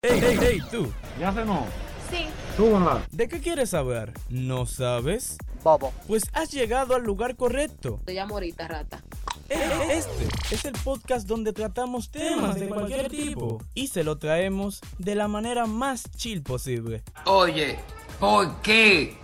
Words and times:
Hey, 0.00 0.20
hey, 0.22 0.38
hey, 0.40 0.58
tú. 0.70 0.92
¿Ya 1.18 1.32
cenó? 1.32 1.66
Sí. 2.08 2.26
Súbanla. 2.56 3.04
¿De 3.10 3.26
qué 3.26 3.40
quieres 3.40 3.70
saber? 3.70 4.12
¿No 4.28 4.64
sabes? 4.64 5.36
Bobo. 5.64 5.92
Pues 6.06 6.22
has 6.34 6.52
llegado 6.52 6.94
al 6.94 7.02
lugar 7.02 7.34
correcto. 7.34 8.00
Te 8.04 8.14
llamo 8.14 8.34
ahorita, 8.34 8.68
rata. 8.68 9.02
E- 9.48 9.88
Este 9.98 10.54
es 10.54 10.64
el 10.66 10.74
podcast 10.84 11.26
donde 11.26 11.52
tratamos 11.52 12.12
temas 12.12 12.60
de 12.60 12.68
cualquier 12.68 13.08
tipo 13.08 13.60
y 13.74 13.88
se 13.88 14.04
lo 14.04 14.18
traemos 14.18 14.80
de 14.98 15.16
la 15.16 15.26
manera 15.26 15.66
más 15.66 16.04
chill 16.16 16.42
posible. 16.44 17.02
Oye, 17.24 17.80
¿por 18.20 18.62
qué? 18.62 19.16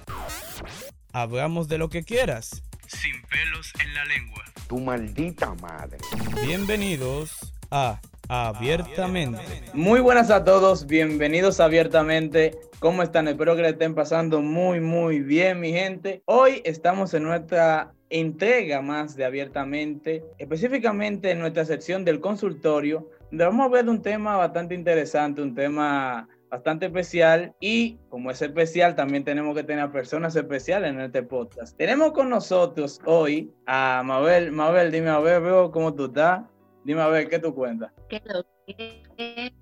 Hablamos 1.13 1.69
de 1.69 1.79
lo 1.79 1.89
que 1.89 2.03
quieras. 2.03 2.65
Sin 2.89 3.23
pelos 3.31 3.73
en 3.79 3.95
la 3.95 4.05
lengua. 4.07 4.43
Tu 4.67 4.81
maldita 4.81 5.55
madre. 5.55 5.99
Bienvenidos 6.45 7.31
a 7.71 8.01
Abiertamente. 8.29 9.39
Muy 9.75 10.01
buenas 10.01 10.31
a 10.31 10.45
todos, 10.45 10.87
bienvenidos 10.87 11.61
abiertamente. 11.61 12.59
¿Cómo 12.79 13.03
están? 13.03 13.29
Espero 13.29 13.55
que 13.55 13.63
le 13.63 13.71
estén 13.71 13.95
pasando 13.95 14.41
muy, 14.41 14.81
muy 14.81 15.21
bien, 15.21 15.61
mi 15.61 15.73
gente. 15.73 16.23
Hoy 16.25 16.63
estamos 16.65 17.13
en 17.15 17.25
nuestra 17.25 17.93
entrega 18.09 18.81
más 18.81 19.17
de 19.17 19.25
abiertamente, 19.25 20.25
específicamente 20.39 21.33
en 21.33 21.41
nuestra 21.41 21.65
sección 21.65 22.05
del 22.05 22.21
consultorio, 22.21 23.11
donde 23.31 23.45
vamos 23.45 23.67
a 23.67 23.71
ver 23.71 23.89
un 23.89 24.01
tema 24.01 24.37
bastante 24.37 24.75
interesante, 24.75 25.43
un 25.43 25.55
tema 25.55 26.29
bastante 26.51 26.87
especial 26.87 27.53
y 27.59 27.99
como 28.09 28.31
es 28.31 28.41
especial 28.41 28.95
también 28.95 29.25
tenemos 29.25 29.57
que 29.57 29.65
tener 29.65 29.91
personas 29.91 30.37
especiales 30.37 30.91
en 30.91 31.01
este 31.01 31.25
podcast. 31.25 31.77
Tenemos 31.77 32.13
con 32.13 32.31
nosotros 32.31 33.01
hoy 33.05 33.53
a 33.67 34.03
Mabel. 34.05 34.53
Mabel, 34.53 34.93
dime 34.93 35.11
a 35.11 35.19
ver, 35.19 35.43
cómo 35.73 35.95
tú 35.95 36.07
estás. 36.07 36.45
Dime 36.85 37.01
a 37.01 37.09
ver, 37.09 37.29
¿qué 37.29 37.39
tú 37.39 37.55
cuentas? 37.55 37.91
¿Qué 38.09 38.23
lo 38.27 38.45
que? 38.67 39.53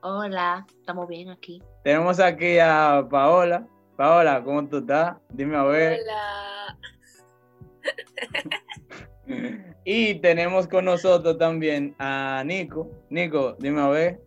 Hola, 0.00 0.64
estamos 0.80 1.08
bien 1.08 1.28
aquí. 1.28 1.60
Tenemos 1.82 2.20
aquí 2.20 2.58
a 2.60 3.04
Paola. 3.10 3.66
Paola, 3.96 4.42
¿cómo 4.44 4.66
tú 4.68 4.78
estás? 4.78 5.16
Dime 5.30 5.56
a 5.56 5.64
ver. 5.64 6.00
Hola. 6.00 6.78
Y 9.90 10.16
tenemos 10.16 10.68
con 10.68 10.84
nosotros 10.84 11.38
también 11.38 11.94
a 11.98 12.42
Nico. 12.44 12.90
Nico, 13.08 13.56
dime 13.58 13.80
a 13.80 13.88
ver. 13.88 14.20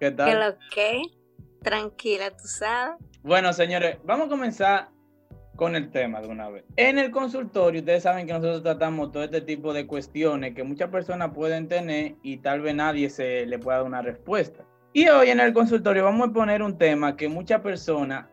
¿Qué 0.00 0.08
¿Qué 0.08 0.10
tal? 0.12 0.40
lo 0.40 0.58
que? 0.74 1.02
Tranquila, 1.62 2.30
tú 2.30 2.44
sabes. 2.46 2.96
Bueno, 3.22 3.52
señores, 3.52 3.98
vamos 4.04 4.28
a 4.28 4.30
comenzar 4.30 4.88
con 5.62 5.76
el 5.76 5.92
tema 5.92 6.20
de 6.20 6.26
una 6.26 6.48
vez. 6.48 6.64
En 6.74 6.98
el 6.98 7.12
consultorio, 7.12 7.82
ustedes 7.82 8.02
saben 8.02 8.26
que 8.26 8.32
nosotros 8.32 8.64
tratamos 8.64 9.12
todo 9.12 9.22
este 9.22 9.42
tipo 9.42 9.72
de 9.72 9.86
cuestiones 9.86 10.56
que 10.56 10.64
muchas 10.64 10.90
personas 10.90 11.30
pueden 11.32 11.68
tener 11.68 12.16
y 12.24 12.38
tal 12.38 12.62
vez 12.62 12.74
nadie 12.74 13.08
se 13.08 13.46
le 13.46 13.60
pueda 13.60 13.76
dar 13.76 13.86
una 13.86 14.02
respuesta. 14.02 14.64
Y 14.92 15.06
hoy 15.06 15.30
en 15.30 15.38
el 15.38 15.52
consultorio 15.52 16.02
vamos 16.02 16.30
a 16.30 16.32
poner 16.32 16.64
un 16.64 16.76
tema 16.76 17.16
que 17.16 17.28
muchas 17.28 17.60
personas 17.60 18.26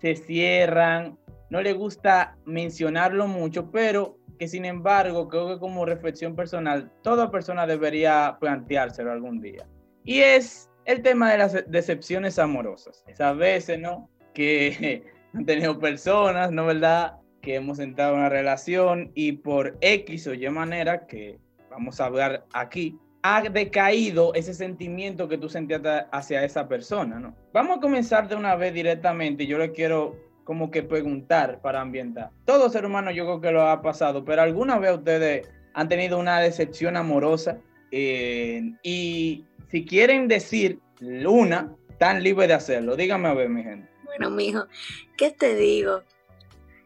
se 0.00 0.16
cierran, 0.16 1.16
no 1.50 1.62
les 1.62 1.76
gusta 1.76 2.36
mencionarlo 2.46 3.28
mucho, 3.28 3.70
pero 3.70 4.18
que 4.36 4.48
sin 4.48 4.64
embargo 4.64 5.28
creo 5.28 5.50
que 5.50 5.60
como 5.60 5.86
reflexión 5.86 6.34
personal, 6.34 6.90
toda 7.02 7.30
persona 7.30 7.64
debería 7.64 8.38
planteárselo 8.40 9.12
algún 9.12 9.40
día. 9.40 9.68
Y 10.02 10.18
es 10.18 10.68
el 10.84 11.00
tema 11.02 11.30
de 11.30 11.38
las 11.38 11.64
decepciones 11.70 12.40
amorosas. 12.40 13.04
Esas 13.06 13.36
veces, 13.36 13.78
¿no? 13.78 14.10
Que 14.34 15.11
han 15.34 15.46
tenido 15.46 15.78
personas, 15.78 16.52
¿no 16.52 16.66
verdad? 16.66 17.14
Que 17.40 17.56
hemos 17.56 17.78
entrado 17.78 18.14
en 18.14 18.20
una 18.20 18.28
relación 18.28 19.10
y 19.14 19.32
por 19.32 19.76
X 19.80 20.26
o 20.26 20.34
Y 20.34 20.48
manera, 20.50 21.06
que 21.06 21.38
vamos 21.70 22.00
a 22.00 22.06
hablar 22.06 22.44
aquí, 22.52 22.98
ha 23.22 23.42
decaído 23.42 24.34
ese 24.34 24.52
sentimiento 24.52 25.28
que 25.28 25.38
tú 25.38 25.48
sentías 25.48 25.80
hacia 26.10 26.44
esa 26.44 26.68
persona, 26.68 27.20
¿no? 27.20 27.34
Vamos 27.52 27.78
a 27.78 27.80
comenzar 27.80 28.28
de 28.28 28.34
una 28.34 28.56
vez 28.56 28.74
directamente. 28.74 29.46
Yo 29.46 29.58
le 29.58 29.70
quiero 29.70 30.16
como 30.44 30.70
que 30.70 30.82
preguntar 30.82 31.60
para 31.60 31.80
ambientar. 31.80 32.30
Todo 32.44 32.68
ser 32.68 32.84
humano 32.84 33.10
yo 33.12 33.24
creo 33.24 33.40
que 33.40 33.52
lo 33.52 33.62
ha 33.68 33.80
pasado, 33.80 34.24
pero 34.24 34.42
¿alguna 34.42 34.78
vez 34.78 34.92
ustedes 34.98 35.48
han 35.74 35.88
tenido 35.88 36.18
una 36.18 36.40
decepción 36.40 36.96
amorosa? 36.96 37.58
Eh, 37.92 38.72
y 38.82 39.44
si 39.68 39.84
quieren 39.84 40.26
decir 40.26 40.80
una, 41.00 41.74
están 41.90 42.22
libres 42.22 42.48
de 42.48 42.54
hacerlo. 42.54 42.96
Díganme 42.96 43.28
a 43.28 43.34
ver, 43.34 43.48
mi 43.48 43.62
gente. 43.62 43.91
Bueno, 44.16 44.30
mijo, 44.30 44.66
¿qué 45.16 45.30
te 45.30 45.54
digo? 45.54 46.02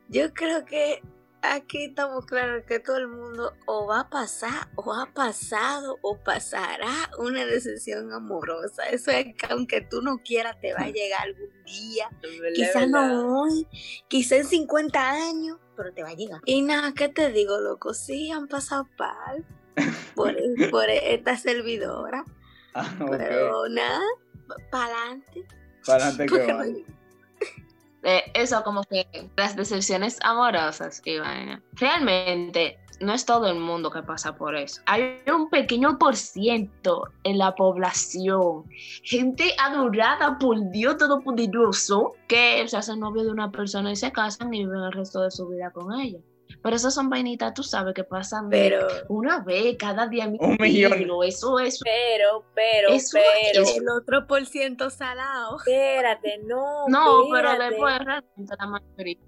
Yo 0.09 0.33
creo 0.33 0.65
que 0.65 1.03
aquí 1.43 1.87
estamos 1.87 2.25
claros 2.25 2.65
que 2.67 2.79
todo 2.79 2.99
el 2.99 3.09
mundo 3.09 3.53
o 3.67 3.87
va 3.87 4.01
a 4.01 4.09
pasar, 4.09 4.69
o 4.77 4.93
ha 4.93 5.07
pasado, 5.13 5.99
o 6.03 6.19
pasará 6.19 7.11
una 7.19 7.45
decepción 7.45 8.13
amorosa. 8.13 8.85
Eso 8.85 9.11
es 9.11 9.35
que 9.35 9.47
aunque 9.51 9.81
tú 9.81 10.03
no 10.03 10.19
quieras, 10.19 10.57
te 10.61 10.73
va 10.73 10.83
a 10.83 10.91
llegar 10.91 11.23
algún 11.23 11.51
día. 11.65 12.09
Quizás 12.55 12.89
no 12.89 13.43
hoy, 13.43 13.67
quizás 14.07 14.39
en 14.39 14.47
50 14.47 15.11
años, 15.11 15.59
pero 15.77 15.93
te 15.93 16.05
va 16.05 16.11
a 16.11 16.15
llegar. 16.15 16.41
Y 16.45 16.63
nada, 16.63 16.93
¿qué 16.95 17.09
te 17.09 17.33
digo, 17.33 17.59
loco? 17.59 17.93
Sí, 17.93 18.31
han 18.31 18.47
pasado 18.47 18.89
par 18.97 19.43
por, 20.15 20.33
por 20.71 20.89
esta 20.89 21.37
servidora. 21.37 22.25
Ah. 22.73 22.95
Pero 23.11 23.69
nada, 23.69 24.05
para 24.71 25.03
adelante. 25.03 25.45
Para 25.85 26.07
adelante 26.07 26.37
que 26.37 26.53
van. 26.53 26.97
Eh, 28.03 28.23
eso 28.35 28.63
como 28.63 28.83
que 28.85 29.07
las 29.37 29.57
decepciones 29.57 30.19
amorosas 30.23 31.03
y 31.05 31.19
vaina. 31.19 31.63
Realmente 31.73 32.79
no 33.01 33.13
es 33.13 33.27
todo 33.27 33.49
el 33.49 33.59
mundo 33.59 33.91
que 33.91 34.03
pasa 34.03 34.37
por 34.37 34.57
eso. 34.57 34.81
Hay 34.87 35.21
un 35.33 35.51
pequeño 35.51 35.99
por 35.99 36.17
ciento 36.17 37.09
en 37.25 37.39
la 37.39 37.55
población, 37.55 38.65
gente 39.03 39.55
adorada 39.59 40.39
por 40.39 40.71
Dios 40.71 40.97
Todopoderoso, 40.97 42.15
que 42.29 42.67
se 42.69 42.77
hacen 42.77 43.01
novio 43.01 43.25
de 43.25 43.31
una 43.31 43.51
persona 43.51 43.93
y 43.93 43.97
se 43.97 44.13
casan 44.13 44.53
y 44.55 44.65
viven 44.65 44.83
el 44.83 44.93
resto 44.93 45.21
de 45.21 45.31
su 45.31 45.49
vida 45.49 45.71
con 45.71 45.93
ella. 46.01 46.19
Pero 46.63 46.77
esas 46.77 46.95
son 46.95 47.09
vainitas, 47.11 47.55
tú 47.55 47.63
sabes, 47.63 47.95
que 47.95 48.05
pasan 48.05 48.49
Pero 48.51 48.87
una 49.09 49.41
vez 49.41 49.77
cada 49.79 50.07
día. 50.07 50.27
Un 50.27 50.57
millón. 50.61 51.09
Eso 51.25 51.59
es. 51.59 51.81
Pero, 51.83 52.45
pero, 52.55 52.89
Eso 52.91 53.19
pero, 53.19 53.63
es- 53.63 53.77
el 53.77 53.89
otro 53.89 54.27
por 54.27 54.45
ciento 54.47 54.91
salado. 54.91 55.59
espérate, 55.59 56.39
no. 56.45 56.87
No, 56.89 57.25
pero 57.33 57.51
espérate. 57.51 57.71
después 57.71 57.99
realmente 57.99 58.55
la 58.59 58.67
mayoría. 58.67 59.19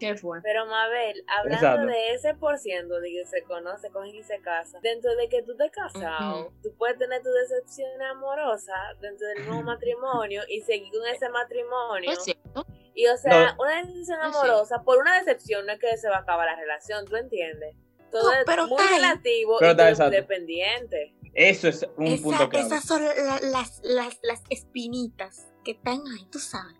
¿Qué 0.00 0.16
fue? 0.16 0.40
Pero 0.42 0.66
Mabel, 0.66 1.24
hablando 1.38 1.66
Exacto. 1.66 1.86
de 1.86 2.14
ese 2.14 2.34
por 2.34 2.58
ciento 2.58 3.00
de 3.00 3.10
que 3.10 3.24
se 3.26 3.42
conoce, 3.44 3.90
cogen 3.90 4.14
y 4.14 4.22
se 4.24 4.40
casan, 4.40 4.82
dentro 4.82 5.14
de 5.14 5.28
que 5.28 5.42
tú 5.42 5.56
te 5.56 5.70
casado, 5.70 6.52
tú 6.62 6.74
puedes 6.76 6.98
tener 6.98 7.22
tu 7.22 7.30
decepción 7.30 8.02
amorosa 8.02 8.74
dentro 9.00 9.26
del 9.28 9.46
nuevo 9.46 9.62
matrimonio 9.62 10.42
y 10.48 10.60
seguir 10.62 10.90
con 10.92 11.06
ese 11.06 11.28
matrimonio. 11.28 12.10
Es 12.10 12.24
cierto. 12.24 12.66
Y 12.94 13.06
o 13.08 13.16
sea, 13.16 13.52
No. 13.56 13.62
una 13.62 13.76
decepción 13.82 14.18
Es 14.20 14.26
amorosa, 14.36 14.82
por 14.82 14.98
una 14.98 15.18
decepción 15.18 15.66
no 15.66 15.72
es 15.72 15.78
que 15.80 15.96
se 15.96 16.08
va 16.08 16.16
a 16.16 16.20
acabar 16.20 16.46
la 16.46 16.56
relación, 16.56 17.04
¿tú 17.06 17.16
entiendes? 17.16 17.74
Todo 18.10 18.30
No, 18.30 18.32
es 18.38 18.44
pero 18.46 18.66
muy 18.68 18.80
está 18.80 18.94
ahí. 18.94 19.00
relativo 19.02 19.56
Pero 19.58 19.70
y 19.72 19.88
exacto. 19.88 20.04
independiente. 20.14 21.14
Eso 21.34 21.68
es 21.68 21.84
un 21.96 22.06
Esa- 22.06 22.22
punto 22.22 22.48
clave. 22.48 22.66
esas 22.66 22.84
son 22.84 23.04
la- 23.04 23.40
las, 23.42 23.80
las, 23.82 24.18
las 24.22 24.42
espinitas 24.50 25.52
que 25.64 25.72
están 25.72 26.00
ahí, 26.16 26.24
tú 26.30 26.38
sabes. 26.38 26.76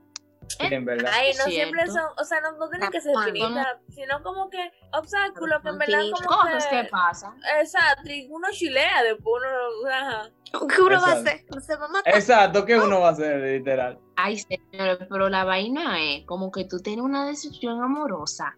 En 0.61 0.85
verdad. 0.85 1.11
Ay, 1.13 1.31
Es 1.31 1.39
no 1.39 1.45
siempre 1.47 1.87
son, 1.87 2.05
o 2.19 2.23
sea, 2.25 2.41
no, 2.43 2.53
no 2.53 2.69
tienen 2.69 2.83
La 2.87 2.91
que 2.91 3.01
ser 3.01 3.15
finitas, 3.25 3.67
sino 3.89 4.23
como 4.23 4.51
que 4.51 4.71
obstáculos 4.93 5.63
que 5.63 5.69
en 5.71 5.79
verdad 5.79 6.01
como 6.13 6.29
Cosas 6.43 6.67
que 6.67 6.85
pasan. 6.91 7.41
Exacto, 7.61 8.11
y 8.13 8.29
uno 8.31 8.49
chilea 8.53 9.03
después 9.03 9.43
uno, 9.43 9.89
ajá. 9.91 10.31
¿Qué 10.69 10.83
uno 10.83 11.01
va 11.01 11.09
a 11.09 11.19
Exacto. 11.19 11.31
hacer? 11.31 11.45
No 11.51 11.61
se 11.61 11.77
va 11.77 11.85
a 11.87 11.89
matar. 11.89 12.15
Exacto, 12.15 12.65
¿qué 12.67 12.77
uno 12.79 13.01
va 13.01 13.09
a 13.09 13.13
hacer, 13.13 13.39
literal? 13.41 13.99
Ay, 14.17 14.39
señores, 14.39 14.99
pero 15.09 15.29
la 15.29 15.45
vaina 15.45 16.01
es 16.03 16.25
como 16.25 16.51
que 16.51 16.65
tú 16.65 16.79
tienes 16.81 17.05
una 17.05 17.27
decepción 17.27 17.83
amorosa. 17.83 18.57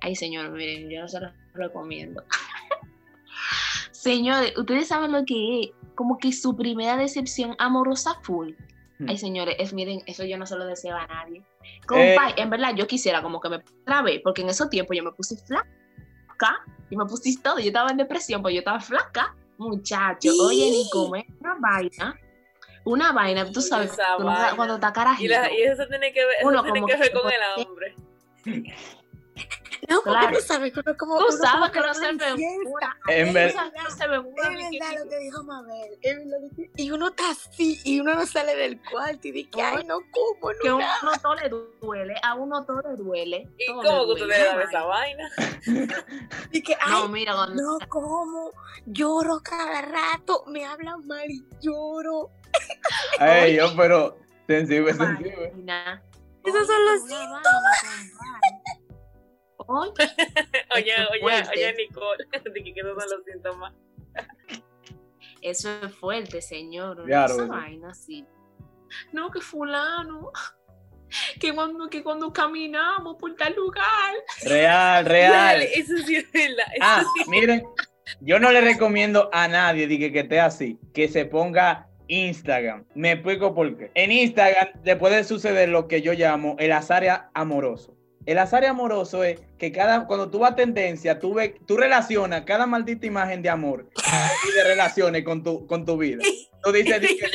Ay, 0.00 0.14
señores, 0.14 0.52
miren, 0.52 0.90
yo 0.90 1.00
no 1.00 1.08
se 1.08 1.20
los 1.20 1.32
recomiendo. 1.54 2.22
señores, 3.90 4.56
ustedes 4.56 4.88
saben 4.88 5.12
lo 5.12 5.24
que 5.24 5.60
es 5.60 5.70
como 5.94 6.18
que 6.18 6.32
su 6.32 6.56
primera 6.56 6.96
decepción 6.96 7.56
amorosa 7.58 8.14
full. 8.22 8.52
Hmm. 8.98 9.08
Ay, 9.08 9.18
señores, 9.18 9.56
es, 9.58 9.72
miren, 9.72 10.02
eso 10.06 10.24
yo 10.24 10.38
no 10.38 10.46
se 10.46 10.56
lo 10.56 10.66
deseo 10.66 10.96
a 10.96 11.06
nadie. 11.06 11.38
Eh. 11.38 11.80
Compa, 11.86 12.34
en 12.36 12.50
verdad, 12.50 12.74
yo 12.76 12.86
quisiera 12.86 13.22
como 13.22 13.40
que 13.40 13.48
me 13.48 13.62
vez, 14.02 14.20
porque 14.22 14.42
en 14.42 14.50
esos 14.50 14.70
tiempos 14.70 14.96
yo 14.96 15.02
me 15.02 15.12
puse 15.12 15.36
flaca, 15.36 16.64
y 16.90 16.96
me 16.96 17.04
puse 17.04 17.36
todo, 17.42 17.58
yo 17.58 17.66
estaba 17.66 17.90
en 17.90 17.96
depresión, 17.96 18.42
pues 18.42 18.54
yo 18.54 18.60
estaba 18.60 18.80
flaca, 18.80 19.34
muchacho. 19.58 20.30
Oye, 20.46 20.70
ni 20.70 20.88
comer 20.90 21.26
una 21.40 21.56
vaina, 21.56 22.18
una 22.88 23.12
vaina, 23.12 23.50
tú 23.50 23.60
sabes, 23.60 23.92
Esa 23.92 24.16
tú 24.16 24.24
no- 24.24 24.30
vaina. 24.30 24.56
cuando 24.56 24.74
está 24.76 24.88
Y, 24.88 24.92
carajito. 24.92 25.32
la- 25.34 25.52
y 25.52 25.62
eso 25.62 25.86
tiene 25.86 26.12
que 26.12 26.24
ver, 26.24 26.34
eso 26.40 26.48
Uno 26.48 26.62
tiene 26.62 26.82
que 26.86 26.96
ver 26.96 27.12
con 27.12 27.30
el 27.30 27.42
hambre. 27.42 27.94
No, 29.88 30.02
Claro. 30.02 30.40
sabes 30.40 30.72
que 30.72 30.80
uno 30.80 30.96
como. 30.96 31.18
Tú 31.18 31.32
sabes 31.32 31.70
que 31.70 31.80
no 31.80 31.86
no 31.86 31.94
se 31.94 32.12
no 32.12 32.12
me 32.16 32.16
Es 33.06 33.32
verdad 33.34 34.94
lo 35.04 35.10
que 35.10 35.18
dijo 35.18 35.42
Mabel. 35.44 35.98
Y 36.76 36.90
uno 36.90 37.08
está 37.08 37.30
así 37.30 37.80
y 37.84 38.00
uno 38.00 38.14
no 38.14 38.26
sale 38.26 38.56
del 38.56 38.80
cuarto 38.82 39.28
y 39.28 39.32
dice, 39.32 39.50
ay, 39.62 39.84
no 39.84 39.98
como, 40.10 40.52
que 40.60 40.68
a 40.68 40.70
no. 40.72 40.76
uno 40.78 41.12
todo 41.22 41.34
le 41.36 41.48
duele, 41.80 42.14
a 42.22 42.34
uno 42.34 42.64
todo 42.64 42.82
le 42.82 42.96
duele. 42.96 43.48
¿Y 43.58 43.66
cómo 43.66 43.82
que 43.82 43.88
le 43.88 44.12
ustedes 44.12 44.18
duele. 44.28 44.44
dan 44.44 44.60
esa 44.62 44.82
vaina? 44.84 45.28
Y 46.52 46.62
que, 46.62 46.74
ay, 46.80 46.90
No, 46.92 47.08
mira, 47.08 47.34
cuando 47.34 47.62
no 47.62 47.78
como, 47.88 48.52
lloro 48.86 49.40
cada 49.42 49.82
rato, 49.82 50.44
me 50.48 50.64
hablan 50.64 51.06
mal 51.06 51.30
y 51.30 51.44
lloro. 51.60 52.30
Ay, 53.18 53.56
yo, 53.56 53.74
pero 53.76 54.16
sensible, 54.46 54.94
sensible. 54.94 55.52
Esos 56.44 56.66
son 56.66 56.84
los 56.86 57.02
Oye, 57.02 57.14
Oye, 59.70 59.92
Oye, 60.74 60.94
oye, 61.10 61.20
fuerte. 61.20 61.50
oye, 61.50 61.74
Nicole, 61.74 62.24
de 62.32 62.64
que 62.64 62.80
son 62.80 62.94
los 62.96 63.24
síntomas. 63.26 63.74
eso 65.42 65.70
es 65.84 65.94
fuerte, 65.94 66.40
señor. 66.40 67.04
Claro, 67.04 67.34
Esa 67.34 67.42
eso. 67.44 67.52
vaina 67.52 67.90
así. 67.90 68.24
No, 69.12 69.30
que 69.30 69.40
fulano. 69.40 70.32
Que 71.40 71.54
cuando, 71.54 71.88
que 71.88 72.02
cuando 72.02 72.30
caminamos 72.34 73.16
por 73.16 73.34
tal 73.34 73.54
lugar. 73.54 74.12
Real, 74.44 75.06
real. 75.06 75.62
Eso 75.62 75.96
sí 76.04 76.16
es 76.16 76.30
verdad. 76.30 76.66
eso 76.74 76.82
Ah, 76.82 77.02
sí. 77.16 77.30
miren, 77.30 77.62
yo 78.20 78.38
no 78.38 78.52
le 78.52 78.60
recomiendo 78.60 79.30
a 79.32 79.48
nadie 79.48 79.86
de 79.88 79.98
que, 79.98 80.12
que 80.12 80.18
esté 80.20 80.38
así, 80.38 80.78
que 80.92 81.08
se 81.08 81.24
ponga 81.24 81.88
Instagram. 82.08 82.84
Me 82.94 83.12
explico 83.12 83.54
por 83.54 83.74
qué. 83.78 83.90
En 83.94 84.12
Instagram 84.12 84.68
le 84.84 84.96
puede 84.96 85.24
suceder 85.24 85.70
lo 85.70 85.88
que 85.88 86.02
yo 86.02 86.12
llamo 86.12 86.56
el 86.58 86.72
azar 86.72 87.30
amoroso. 87.32 87.96
El 88.28 88.36
azar 88.36 88.62
amoroso 88.66 89.24
es 89.24 89.40
que 89.56 89.72
cada, 89.72 90.06
cuando 90.06 90.30
tú 90.30 90.40
vas 90.40 90.52
a 90.52 90.54
tendencia, 90.54 91.18
tú, 91.18 91.32
ves, 91.32 91.54
tú 91.66 91.78
relacionas 91.78 92.42
cada 92.42 92.66
maldita 92.66 93.06
imagen 93.06 93.40
de 93.40 93.48
amor 93.48 93.88
y 94.46 94.54
de 94.54 94.64
relaciones 94.64 95.24
con 95.24 95.42
tu, 95.42 95.66
con 95.66 95.86
tu 95.86 95.96
vida. 95.96 96.22
Tú 96.62 96.70
dices, 96.70 97.00
di 97.00 97.16
que, 97.16 97.26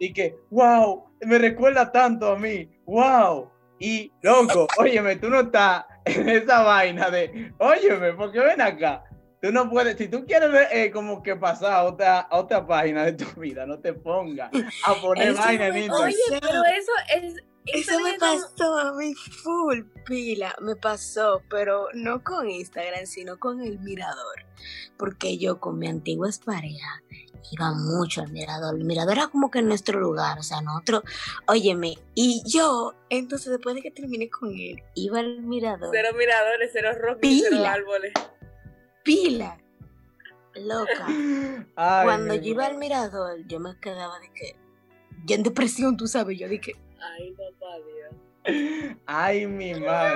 di 0.00 0.12
que, 0.12 0.34
wow, 0.50 1.04
me 1.20 1.38
recuerda 1.38 1.92
tanto 1.92 2.32
a 2.32 2.36
mí, 2.36 2.68
wow. 2.86 3.52
Y, 3.78 4.10
loco, 4.20 4.66
óyeme, 4.78 5.14
tú 5.14 5.30
no 5.30 5.42
estás 5.42 5.84
en 6.04 6.28
esa 6.28 6.60
vaina 6.64 7.08
de, 7.08 7.52
óyeme, 7.58 8.14
porque 8.14 8.40
ven 8.40 8.60
acá. 8.60 9.04
Tú 9.40 9.52
no 9.52 9.70
puedes, 9.70 9.96
si 9.96 10.08
tú 10.08 10.26
quieres 10.26 10.50
ver 10.50 10.66
eh, 10.72 10.90
como 10.90 11.22
que 11.22 11.36
pasar 11.36 11.72
a 11.72 11.84
otra, 11.84 12.18
a 12.18 12.36
otra 12.36 12.66
página 12.66 13.04
de 13.04 13.12
tu 13.12 13.40
vida, 13.40 13.64
no 13.64 13.78
te 13.78 13.92
pongas 13.92 14.50
a 14.86 14.94
poner 14.94 15.28
Eso 15.28 15.40
vaina 15.40 15.68
en. 15.68 15.88
Oye, 15.88 16.16
pero 16.40 16.64
eso 16.64 16.92
es. 17.14 17.34
Eso 17.66 18.00
me 18.00 18.18
pasó 18.18 18.78
a 18.78 18.92
mí 18.94 19.14
full 19.14 19.82
pila, 20.04 20.54
me 20.60 20.76
pasó, 20.76 21.42
pero 21.50 21.88
no 21.94 22.22
con 22.22 22.48
Instagram, 22.48 23.06
sino 23.06 23.38
con 23.38 23.60
el 23.60 23.78
mirador. 23.80 24.44
Porque 24.96 25.36
yo 25.36 25.58
con 25.58 25.78
mi 25.78 25.88
antigua 25.88 26.30
pareja 26.44 27.02
iba 27.52 27.72
mucho 27.72 28.22
al 28.22 28.30
mirador. 28.32 28.76
El 28.76 28.84
mirador 28.84 29.18
era 29.18 29.28
como 29.28 29.50
que 29.50 29.58
en 29.58 29.68
nuestro 29.68 30.00
lugar, 30.00 30.38
o 30.38 30.42
sea, 30.42 30.60
nosotros, 30.60 31.02
óyeme, 31.46 31.98
y 32.14 32.42
yo, 32.46 32.94
entonces 33.10 33.50
después 33.50 33.74
de 33.74 33.82
que 33.82 33.90
terminé 33.90 34.30
con 34.30 34.50
él, 34.50 34.82
iba 34.94 35.20
al 35.20 35.42
mirador, 35.42 35.90
Cero 35.92 36.08
miradores, 36.16 36.70
cero 36.72 36.90
rocas, 36.98 37.20
cero 37.22 37.48
Pila. 37.50 37.72
árboles. 37.72 38.12
pila, 39.02 39.58
loca. 40.54 41.06
Ay, 41.76 42.04
Cuando 42.04 42.34
yo 42.34 42.50
iba 42.50 42.66
al 42.66 42.78
mirador, 42.78 43.46
yo 43.46 43.60
me 43.60 43.78
quedaba 43.78 44.18
de 44.20 44.30
que, 44.32 44.56
yo 45.24 45.34
en 45.36 45.42
depresión, 45.42 45.96
tú 45.96 46.06
sabes, 46.06 46.38
yo 46.38 46.48
dije, 46.48 46.74
Ay, 47.14 47.32
papá 47.32 47.76
Dios. 47.78 48.96
Ay, 49.06 49.46
mi 49.46 49.74
madre. 49.74 50.14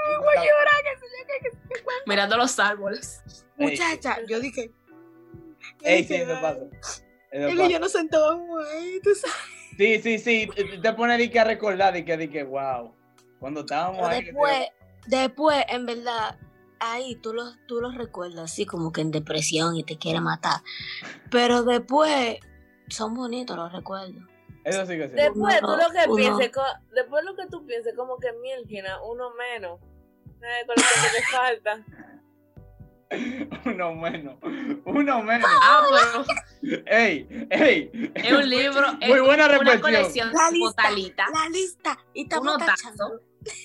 Mirando 2.07 2.37
los 2.37 2.59
árboles. 2.59 3.23
Ey. 3.59 3.71
muchacha, 3.71 4.19
yo 4.29 4.41
dije, 4.41 4.73
Ey, 5.83 6.03
yo 6.03 6.09
sí, 6.09 6.15
dije, 6.15 6.23
eso 6.23 6.41
pasa. 6.41 6.61
Y 7.33 7.57
pasa. 7.57 7.69
yo 7.69 7.79
nos 7.81 7.93
sentábamos 7.93 8.67
ahí, 8.69 9.01
tú 9.03 9.15
sabes. 9.15 9.37
Sí, 9.77 10.01
sí, 10.03 10.19
sí. 10.19 10.51
Te 10.55 10.79
te 10.79 10.93
pone 10.93 11.31
que 11.31 11.41
a 11.41 11.45
recordar 11.45 11.93
de 11.93 12.05
que, 12.05 12.31
que, 12.31 12.43
wow. 12.45 12.95
Cuando 13.39 13.61
estábamos 13.61 14.01
Pero 14.01 14.09
ahí. 14.09 14.21
que 14.21 14.27
después, 14.27 14.69
después, 15.07 15.65
en 15.69 15.87
verdad, 15.87 16.39
ahí 16.81 17.17
tú 17.17 17.33
los, 17.33 17.57
tú 17.67 17.81
los 17.81 17.95
recuerdas 17.95 18.53
así 18.53 18.67
como 18.67 18.93
que 18.93 19.01
en 19.01 19.11
depresión 19.11 19.77
y 19.77 19.85
te 19.85 19.97
quiere 19.97 20.21
matar. 20.21 20.61
Pero 21.31 21.63
después, 21.63 22.39
son 22.89 23.15
bonitos 23.15 23.57
los 23.57 23.73
recuerdos. 23.73 24.30
Eso 24.65 24.87
sí 24.87 24.97
que 24.99 25.09
sí. 25.09 25.15
Después 25.15 25.61
tú 25.61 25.67
lo 25.69 25.91
que 25.91 26.05
uno- 26.09 26.17
pienses, 26.17 26.51
después 26.95 27.25
lo 27.25 27.35
que 27.37 27.47
tú 27.49 27.65
pienses, 27.67 27.95
como 27.97 28.19
que 28.19 28.33
mielgina, 28.35 29.03
uno 29.03 29.31
menos. 29.35 29.81
¿Sabes? 30.41 30.65
Con 30.67 30.75
lo 30.77 30.83
que 30.83 31.19
te 31.19 31.27
falta. 31.27 31.85
Uno 33.67 33.93
menos. 33.95 34.37
Uno 34.85 35.23
menos. 35.23 35.51
Ah, 35.63 35.83
pero 36.63 36.83
Ey, 36.87 37.27
ey. 37.51 37.91
es 38.15 38.33
un 38.33 38.49
libro. 38.49 38.93
Muy 38.95 39.13
es 39.19 39.21
buena 39.23 39.47
Una 39.47 39.49
reflexión. 39.49 39.81
colección 39.81 40.33
La 40.33 40.51
lista. 40.51 40.83
botalita. 40.83 41.27
La 41.33 41.49
lista. 41.51 41.99
Y 42.15 42.23
estamos 42.23 42.55
Uno. 42.55 42.67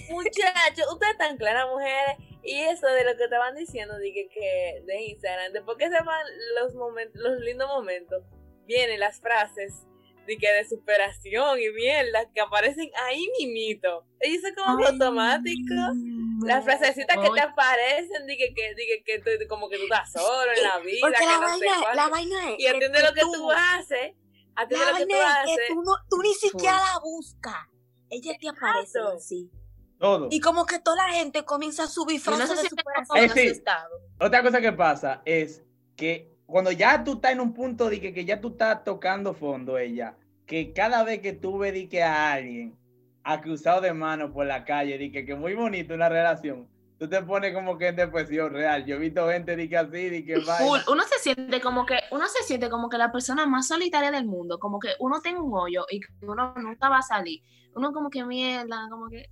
Muchachos, 0.09 0.91
ustedes 0.91 1.11
están 1.11 1.37
claras, 1.37 1.67
mujeres. 1.69 2.17
Y 2.43 2.59
eso 2.59 2.87
de 2.87 3.03
lo 3.03 3.15
que 3.17 3.25
estaban 3.25 3.55
diciendo, 3.55 3.97
dije 3.99 4.27
que 4.33 4.81
de 4.85 5.01
Instagram, 5.09 5.51
después 5.53 5.77
que 5.77 5.89
se 5.89 6.03
van 6.03 6.25
los 6.61 6.73
momentos, 6.75 7.21
los 7.21 7.39
lindos 7.41 7.67
momentos, 7.67 8.23
vienen 8.65 8.99
las 8.99 9.19
frases 9.19 9.85
de 10.25 10.37
que 10.37 10.51
de 10.51 10.67
superación 10.67 11.59
y 11.59 11.69
mierda 11.71 12.29
que 12.33 12.41
aparecen 12.41 12.89
ahí 13.05 13.25
mimito. 13.39 14.05
Eso 14.19 14.47
es 14.47 14.55
como 14.55 14.77
que 14.77 14.85
Ay, 14.85 14.91
automático. 14.93 15.73
no. 15.73 16.45
Las 16.47 16.63
frasecitas 16.65 17.17
que 17.17 17.29
te 17.29 17.39
aparecen, 17.41 18.25
dije 18.27 18.53
que, 18.55 18.75
dije 18.75 19.03
que 19.05 19.19
tú- 19.19 19.47
como 19.47 19.69
que 19.69 19.77
tú 19.77 19.83
estás 19.83 20.11
solo 20.11 20.51
en 20.55 20.63
la 20.63 20.77
vida, 20.85 20.99
Porque 21.01 21.17
que 21.19 21.25
la 21.25 21.39
no 21.39 21.47
sé 21.47 21.65
vaina, 21.65 21.75
cuánto. 21.81 21.95
la 21.95 22.09
vaina 22.09 22.49
es. 22.51 22.59
Y 22.59 22.67
atiende 22.67 22.97
que 22.99 23.03
lo 23.07 23.13
que 23.13 23.21
tú 23.21 23.51
haces, 23.51 24.13
atiende 24.55 24.85
La 24.85 24.91
lo 24.91 24.97
que 24.97 25.05
tú 25.05 25.11
vaina 25.13 25.39
es 25.41 25.45
que 25.45 25.53
haces. 25.53 25.67
tú, 25.69 25.83
no, 25.83 25.91
tú 26.09 26.21
ni 26.21 26.33
siquiera 26.33 26.75
la 26.77 26.99
buscas. 27.01 27.67
Ella 28.09 28.33
te 28.39 28.49
aparece 28.49 28.99
así. 29.15 29.49
Todo. 29.97 30.27
Y 30.29 30.39
como 30.41 30.65
que 30.65 30.79
toda 30.79 31.07
la 31.07 31.13
gente 31.13 31.45
comienza 31.45 31.83
a 31.85 31.87
subir 31.87 32.17
Y 32.23 32.27
uno 32.27 32.37
frases 32.37 32.57
se 32.57 32.63
de 32.63 32.69
superación. 32.69 33.17
Eh, 33.17 33.29
sí. 33.29 33.47
asustado. 33.49 33.89
Otra 34.19 34.43
cosa 34.43 34.59
que 34.61 34.73
pasa 34.73 35.21
es 35.25 35.63
que 35.95 36.34
cuando 36.45 36.71
ya 36.71 37.03
tú 37.03 37.13
estás 37.13 37.31
en 37.31 37.39
un 37.39 37.53
punto 37.53 37.89
de 37.89 37.99
que, 37.99 38.13
que 38.13 38.25
ya 38.25 38.39
tú 38.39 38.49
estás 38.49 38.83
tocando 38.83 39.33
fondo, 39.33 39.77
ella, 39.77 40.15
que 40.45 40.73
cada 40.73 41.03
vez 41.03 41.19
que 41.19 41.33
tú 41.33 41.57
ves 41.57 41.89
que 41.89 42.03
a 42.03 42.33
alguien 42.33 42.77
ha 43.23 43.41
cruzado 43.41 43.81
de 43.81 43.93
mano 43.93 44.31
por 44.31 44.45
la 44.45 44.63
calle, 44.63 44.97
di 44.97 45.11
que, 45.11 45.25
que 45.25 45.35
muy 45.35 45.55
bonito 45.55 45.95
una 45.95 46.09
relación, 46.09 46.67
tú 46.99 47.09
te 47.09 47.21
pones 47.23 47.53
como 47.53 47.77
que 47.77 47.87
en 47.87 47.95
depresión 47.95 48.53
real. 48.53 48.85
Yo 48.85 48.95
he 48.95 48.99
visto 48.99 49.27
gente 49.29 49.55
di 49.55 49.67
que 49.67 49.77
así, 49.77 50.09
di 50.09 50.23
que 50.23 50.39
Full. 50.41 50.79
Uno 50.87 51.03
se 51.03 51.19
siente 51.19 51.59
como 51.59 51.85
que, 51.85 51.99
uno 52.11 52.27
se 52.27 52.43
siente 52.43 52.69
como 52.69 52.89
que 52.89 52.97
la 52.97 53.11
persona 53.11 53.47
más 53.47 53.67
solitaria 53.67 54.11
del 54.11 54.25
mundo, 54.25 54.59
como 54.59 54.79
que 54.79 54.89
uno 54.99 55.21
tiene 55.21 55.39
un 55.39 55.51
hoyo 55.53 55.85
y 55.89 55.99
que 55.99 56.07
uno 56.21 56.53
nunca 56.57 56.89
va 56.89 56.99
a 56.99 57.01
salir. 57.01 57.41
Uno 57.73 57.91
como 57.91 58.09
que 58.09 58.23
mierda, 58.23 58.87
como 58.89 59.09
que 59.09 59.25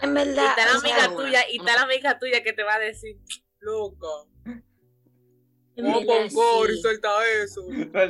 En 0.00 0.10
Y 0.10 0.14
verdad. 0.14 0.54
está 0.56 0.64
la 0.72 0.78
amiga 0.78 1.14
tuya, 1.14 1.40
y 1.50 1.58
está 1.58 1.74
la 1.74 1.82
amiga 1.82 2.18
tuya 2.18 2.42
que 2.42 2.52
te 2.52 2.62
va 2.62 2.74
a 2.76 2.78
decir, 2.78 3.18
loco, 3.58 4.28
verdad, 5.76 6.28
con 6.34 6.70
sí. 6.70 6.80
suelta 6.82 7.08
eso. 7.42 7.62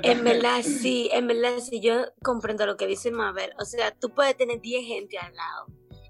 En 0.03 0.25
verdad, 0.25 0.63
sí, 0.63 1.09
en 1.13 1.27
verdad, 1.29 1.59
sí, 1.61 1.81
yo 1.81 2.07
comprendo 2.23 2.67
lo 2.67 2.77
que 2.77 2.87
dice 2.87 3.11
Mabel. 3.11 3.53
O 3.61 3.65
sea, 3.65 3.93
tú 3.95 4.11
puedes 4.11 4.37
tener 4.37 4.61
10 4.61 4.85
gente 4.85 5.19
al 5.19 5.35
lado 5.35 5.67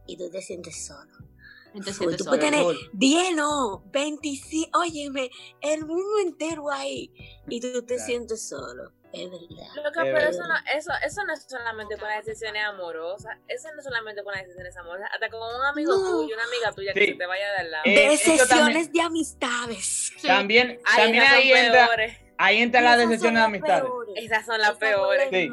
y 0.07 0.17
tú 0.17 0.31
te 0.31 0.41
sientes 0.41 0.87
solo. 0.87 1.11
Uy, 1.75 1.83
sientes 1.83 2.19
tú 2.19 2.25
solo. 2.25 2.37
puedes 2.37 2.51
tener 2.51 2.63
Full. 2.65 2.77
10, 2.95 3.37
no, 3.37 3.83
25, 3.93 4.79
óyeme, 4.79 5.31
el 5.61 5.85
mundo 5.87 6.19
entero 6.23 6.71
ahí 6.71 7.11
y 7.49 7.61
tú 7.61 7.83
te 7.83 7.97
Claro. 7.97 8.03
sientes 8.07 8.49
solo. 8.49 8.93
Es 9.13 9.31
verdad. 9.31 9.67
Loca, 9.77 9.89
Es 9.89 9.93
pero 9.95 10.13
verdad. 10.15 10.31
eso 10.31 10.43
no, 10.49 10.55
eso, 10.75 10.93
eso 11.05 11.25
no 11.25 11.33
es 11.35 11.43
solamente 11.49 11.97
con 11.99 12.09
las 12.09 12.25
decisiones 12.25 12.63
amorosas, 12.65 13.37
eso 13.47 13.69
no 13.73 13.79
es 13.79 13.85
solamente 13.85 14.23
con 14.25 14.33
las 14.33 14.43
decisiones 14.43 14.77
amorosas, 14.77 15.11
hasta 15.13 15.29
con 15.29 15.41
un 15.41 15.65
amigo 15.67 15.93
No. 15.93 16.11
tuyo, 16.23 16.35
una 16.35 16.45
amiga 16.45 16.73
tuya 16.73 16.93
Sí. 16.95 17.01
que 17.01 17.07
se 17.13 17.15
te 17.19 17.27
vaya 17.27 17.51
de 17.53 17.59
al 17.59 17.71
lado. 17.71 17.83
Eh, 17.87 17.91
De 17.95 18.07
eso 18.15 18.25
también- 18.25 18.49
sesiones 18.49 18.93
de 18.93 19.01
amistades. 19.03 20.13
Sí. 20.17 20.27
También, 20.27 20.79
Ay, 20.85 21.03
también 21.05 21.25
son 21.27 21.35
ahí 21.35 21.53
entra, 21.53 21.87
peores. 21.87 22.17
ahí 22.39 22.59
entra 22.63 22.81
la 22.81 22.93
son 23.19 23.35
de 23.35 23.41
amistades. 23.41 23.83
peores. 23.85 24.15
Esas 24.25 24.47
son 24.47 24.59
las 24.59 24.69
Esas 24.71 24.79
peores. 24.79 25.29
Sí. 25.31 25.51